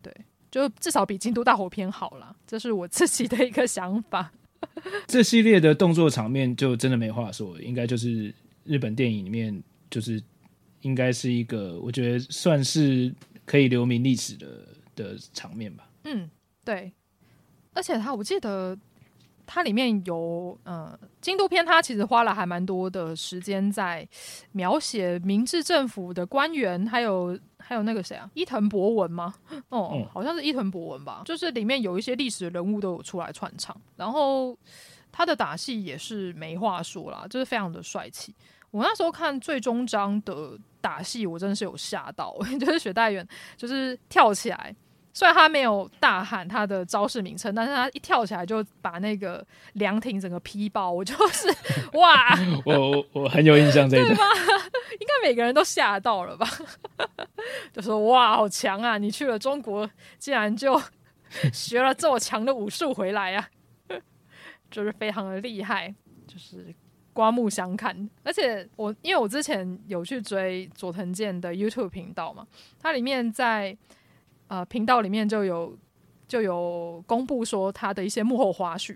[0.00, 0.14] 对，
[0.50, 4.32] 就至少比京都大火篇好了，这是我自己的一个想法。
[5.06, 10.22] 这系列的动作场面就真的没话说，应该就是日本电影里面，就是
[10.80, 13.12] 应该是一个我觉得算是
[13.44, 15.88] 可以留名历史的的场面吧。
[16.04, 16.30] 嗯，
[16.64, 16.92] 对，
[17.74, 18.78] 而且他我记得。
[19.44, 24.08] 它里面有呃，京都篇，它其实花了还蛮多的时间在
[24.52, 29.32] 描写明治政府的官员，还有还有那个谁啊，伊藤博文吗？
[29.70, 31.22] 哦，嗯、好像是伊藤博文吧。
[31.24, 34.56] 就是里面有一些历史人物都有出来串场，然后
[35.10, 38.34] 他的打戏也是没话说啦，就是非常的帅气。
[38.70, 43.26] 我那时候看最终章的打戏，我真的是有吓到， 就是雪代原，
[43.56, 44.74] 就是跳起来。
[45.14, 51.48] 虽然他没有大喊他的招式名称，但是他一跳起来就把那个凉亭整个劈爆，我就是
[51.92, 52.34] 哇！
[52.64, 54.16] 我我我很有印象这一段，
[54.98, 56.48] 应该每个人都吓到了吧？
[57.74, 58.96] 就说哇，好强啊！
[58.96, 60.80] 你去了中国，竟然就
[61.52, 63.46] 学了这么强的武术回来呀、
[63.88, 63.96] 啊，
[64.70, 65.94] 就是非常的厉害，
[66.26, 66.74] 就是
[67.12, 68.08] 刮目相看。
[68.22, 72.46] 而且我因为我之前有去追佐藤健的 YouTube 频道嘛，
[72.80, 73.76] 它里面在。
[74.52, 75.74] 呃，频道里面就有
[76.28, 78.94] 就有公布说他的一些幕后花絮，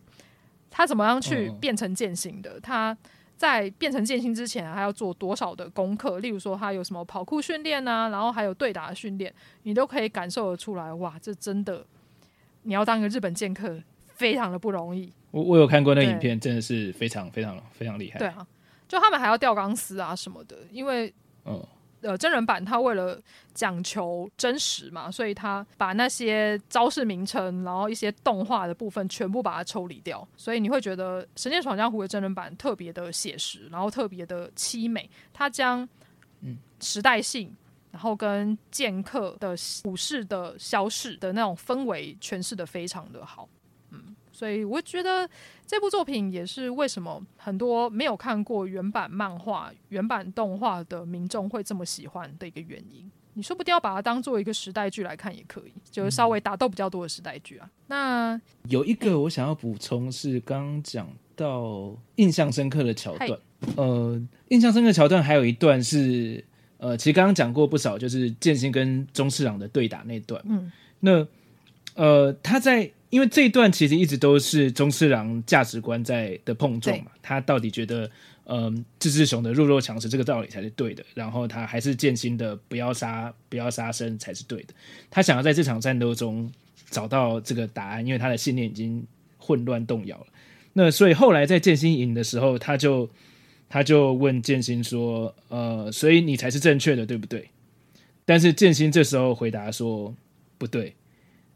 [0.68, 2.60] 他怎么样去变成剑心的？
[2.60, 2.94] 他
[3.38, 6.18] 在变成剑心之前还要做多少的功课？
[6.18, 10.92] 例如说他有什么跑酷训练啊，然后还有对打训练，你都可以感受得出来。
[10.92, 11.86] 哇，这真的
[12.64, 15.10] 你要当一个日本剑客非常的不容易。
[15.30, 18.18] 我我有看过那影片，真的是非常非常非常厉害。
[18.18, 18.46] 对啊，
[18.86, 21.14] 就他们还要吊钢丝啊什么的，因为
[21.46, 21.66] 嗯。
[22.02, 23.20] 呃，真人版它为了
[23.54, 35.08] 讲求真实嘛，所以它把那些招式名称，然后一些动画的部分全部把它抽离掉，所以你会觉得《神剑闯江湖》的真人版特别的写实，然后特别的凄美。
[35.32, 35.88] 它将
[36.42, 37.54] 嗯时代性，
[37.90, 43.55] 然后跟剑客的武士的消逝的那种氛围诠释的非常的好，嗯。
[44.36, 45.26] 所以我觉得
[45.66, 53.10] 这部作品也是为什么很多没有看过原版漫画、原版动画的民众会这么喜欢的一个原因。
[53.32, 57.70] 你说不定要把它当做一个时代剧来看也可以，就是稍微打斗比较多的时代剧啊。
[57.86, 58.38] 那
[58.68, 63.40] 有一个我想要补充是刚讲到印象深刻的桥段，
[63.76, 66.44] 呃，印象深刻的桥段还有一段是
[66.76, 70.42] 呃，其实刚刚讲过不少，就是剑心跟宗次郎的对打那段。
[70.44, 71.26] 嗯，那
[71.94, 72.92] 呃，他在。
[73.16, 78.10] 因为这一段其实一直都是宗次郎价值观在的碰撞嘛，他到底觉得，
[78.44, 84.74] 嗯，志志雄的弱肉强食这个道理才是对的，然后他还是剑心的不要杀不要杀生才是对的，
[85.10, 86.52] 他想要在这场战斗中
[86.90, 89.02] 找到这个答案，因为他的信念已经
[89.38, 90.26] 混乱动摇了。
[90.74, 93.08] 那所以后来在剑心赢的时候，他就
[93.66, 97.48] 他就问剑心说，呃，所以你才是正确的，对不对？
[98.26, 100.14] 但是剑心这时候回答说，
[100.58, 100.94] 不对。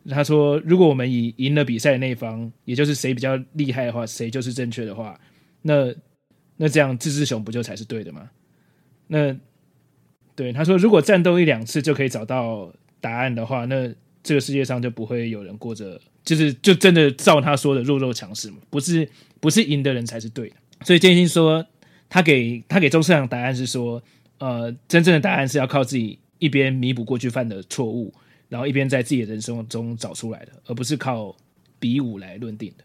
[0.08, 5.18] 他说：“如果我们以赢了比赛那一方，也就是谁比较厉害的话，谁就是正确的话，
[5.60, 5.94] 那
[6.56, 8.30] 那这样志志雄不就才是对的吗？
[9.06, 9.36] 那
[10.34, 18.56] 对他说，如果战斗一两次就可以找到答案的话，那这个世界上就不会有人过着就是就真的照他说的弱肉强食嘛？
[18.70, 19.06] 不是
[19.38, 20.56] 不是赢的人才是对的。
[20.82, 21.64] 所以建新说，
[22.08, 24.02] 他给他给宗次郎答案是说，
[24.38, 28.14] 呃，真正的答案是要靠自己一边弥补过去犯的错误。”
[28.50, 31.34] 然后一边在自己的人生中找出来的，而不是靠
[31.78, 32.84] 比武来论定的。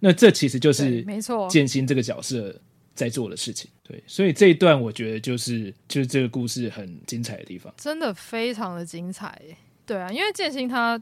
[0.00, 2.58] 那这其实就是没错，剑心这个角色
[2.94, 3.70] 在做的事情。
[3.84, 9.40] 对，所以这一段我觉得就是就是这个故事很精彩的地方，真的非常的精彩。
[9.86, 11.00] 对啊，因为剑心他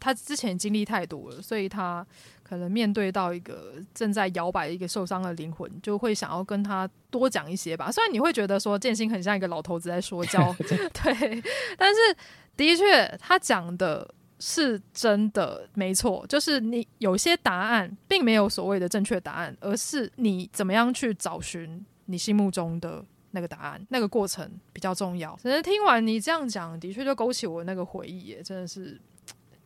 [0.00, 2.06] 他之前经历太多了，所以他
[2.42, 7.90] 可能面对到一个正在摇摆的一个受伤的灵魂，就会想要跟他多讲一些吧。
[7.90, 11.42] 虽然你会觉得说剑心很像一个老头子在说教， 对，
[11.78, 12.16] 但是。
[12.56, 16.24] 的确，他讲的是真的，没错。
[16.28, 25.36] 就是你有些答案并没有所谓的正确答案，而是你怎么样去找寻你心目中的那个答案，那个过程比较重要。
[25.42, 29.00] 只是听完你这样讲，的确就勾起我那个回忆耶，真的是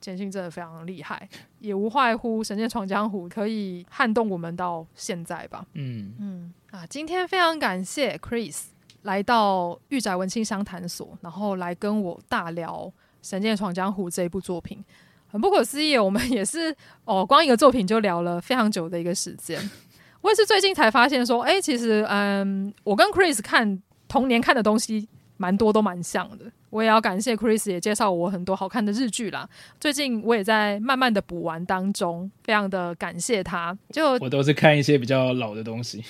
[0.01, 1.28] 坚信真的非常厉害，
[1.59, 5.66] 也无外乎《神剑闯江湖》可以撼动我们到现在吧。
[5.74, 8.69] 嗯嗯啊，今天非常感谢 Chris。
[9.02, 12.92] 来到御宅文青商谈所，然后来跟我大聊
[13.28, 14.84] 《神剑闯江湖》这一部作品，
[15.28, 15.96] 很不可思议。
[15.96, 19.58] 我们也是哦，光一个作品就聊了非常久的一个时间。
[20.20, 26.46] 我也是最近才发现说，哎，其实嗯，我跟 Chris 看童年看的东西蛮多，都蛮像的。
[26.70, 29.48] 我也要感谢 Chris 也介绍我很多好看的日剧啦。
[29.80, 33.78] 最近我也在慢慢的补完当中，非常的感谢他。
[33.90, 36.04] 就我都是看一些比较老的东西。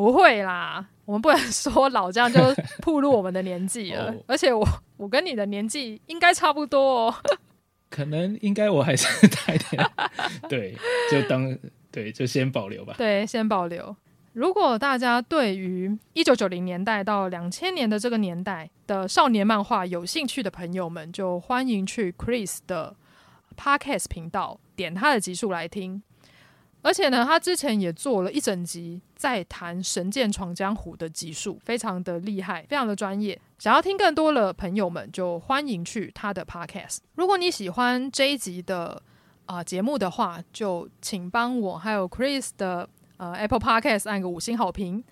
[0.00, 2.40] 不会啦，我们不能说老这样就
[2.80, 4.14] 暴露我们的年纪了。
[4.26, 4.66] 而且我
[4.96, 7.14] 我跟你的年纪应该差不多哦。
[7.90, 9.90] 可能应该我还是大一点，
[10.48, 10.74] 对，
[11.10, 11.54] 就当
[11.92, 12.94] 对，就先保留吧。
[12.96, 13.94] 对，先保留。
[14.32, 22.96] 如果大家对于一九九零年代到两千年的这个年代的少年漫画有兴趣的朋友们，就欢迎去 Chris 的
[23.54, 26.02] Podcast 频道点他的集数来听。
[26.82, 33.38] 而且呢，他之前也做了一整集在谈《神剑闯江湖》的集数，非常的厉害，非常的专业。
[33.58, 36.98] 想要听更多的朋友们，就欢迎去他的 Podcast。
[37.14, 39.02] 如果你喜欢这一集的
[39.44, 42.88] 啊、节目的话，就请帮我还有 Chris 的
[43.18, 45.04] 呃 Apple Podcast 按个五星好评，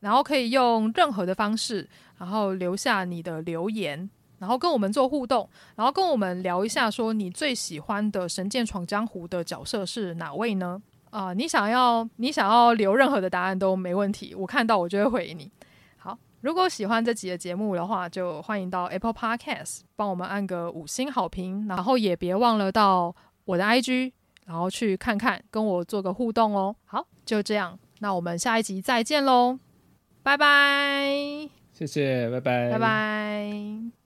[0.00, 1.88] 然后可以用任何的方式，
[2.18, 10.82] 然后留下你的留言，然后跟我们做互动，然后跟我们聊一下，说你最喜欢的《神剑闯江湖》的角色是哪位呢？
[11.14, 15.48] 啊、呃，你想要你想要留任何的答案都没问题，我看到我就会回你。
[15.96, 23.14] 好，如果喜欢这集的节目的话，就欢迎到 Apple Podcast 帮我们按个五星好评，然后也别忘了到
[23.44, 24.10] 我的 IG，
[24.46, 26.74] 然后去看看，跟我做个互动哦。
[26.84, 29.60] 好，就这样，那我们下一集再见喽，
[30.24, 31.14] 拜拜。
[31.72, 34.03] 谢谢，拜拜，拜拜。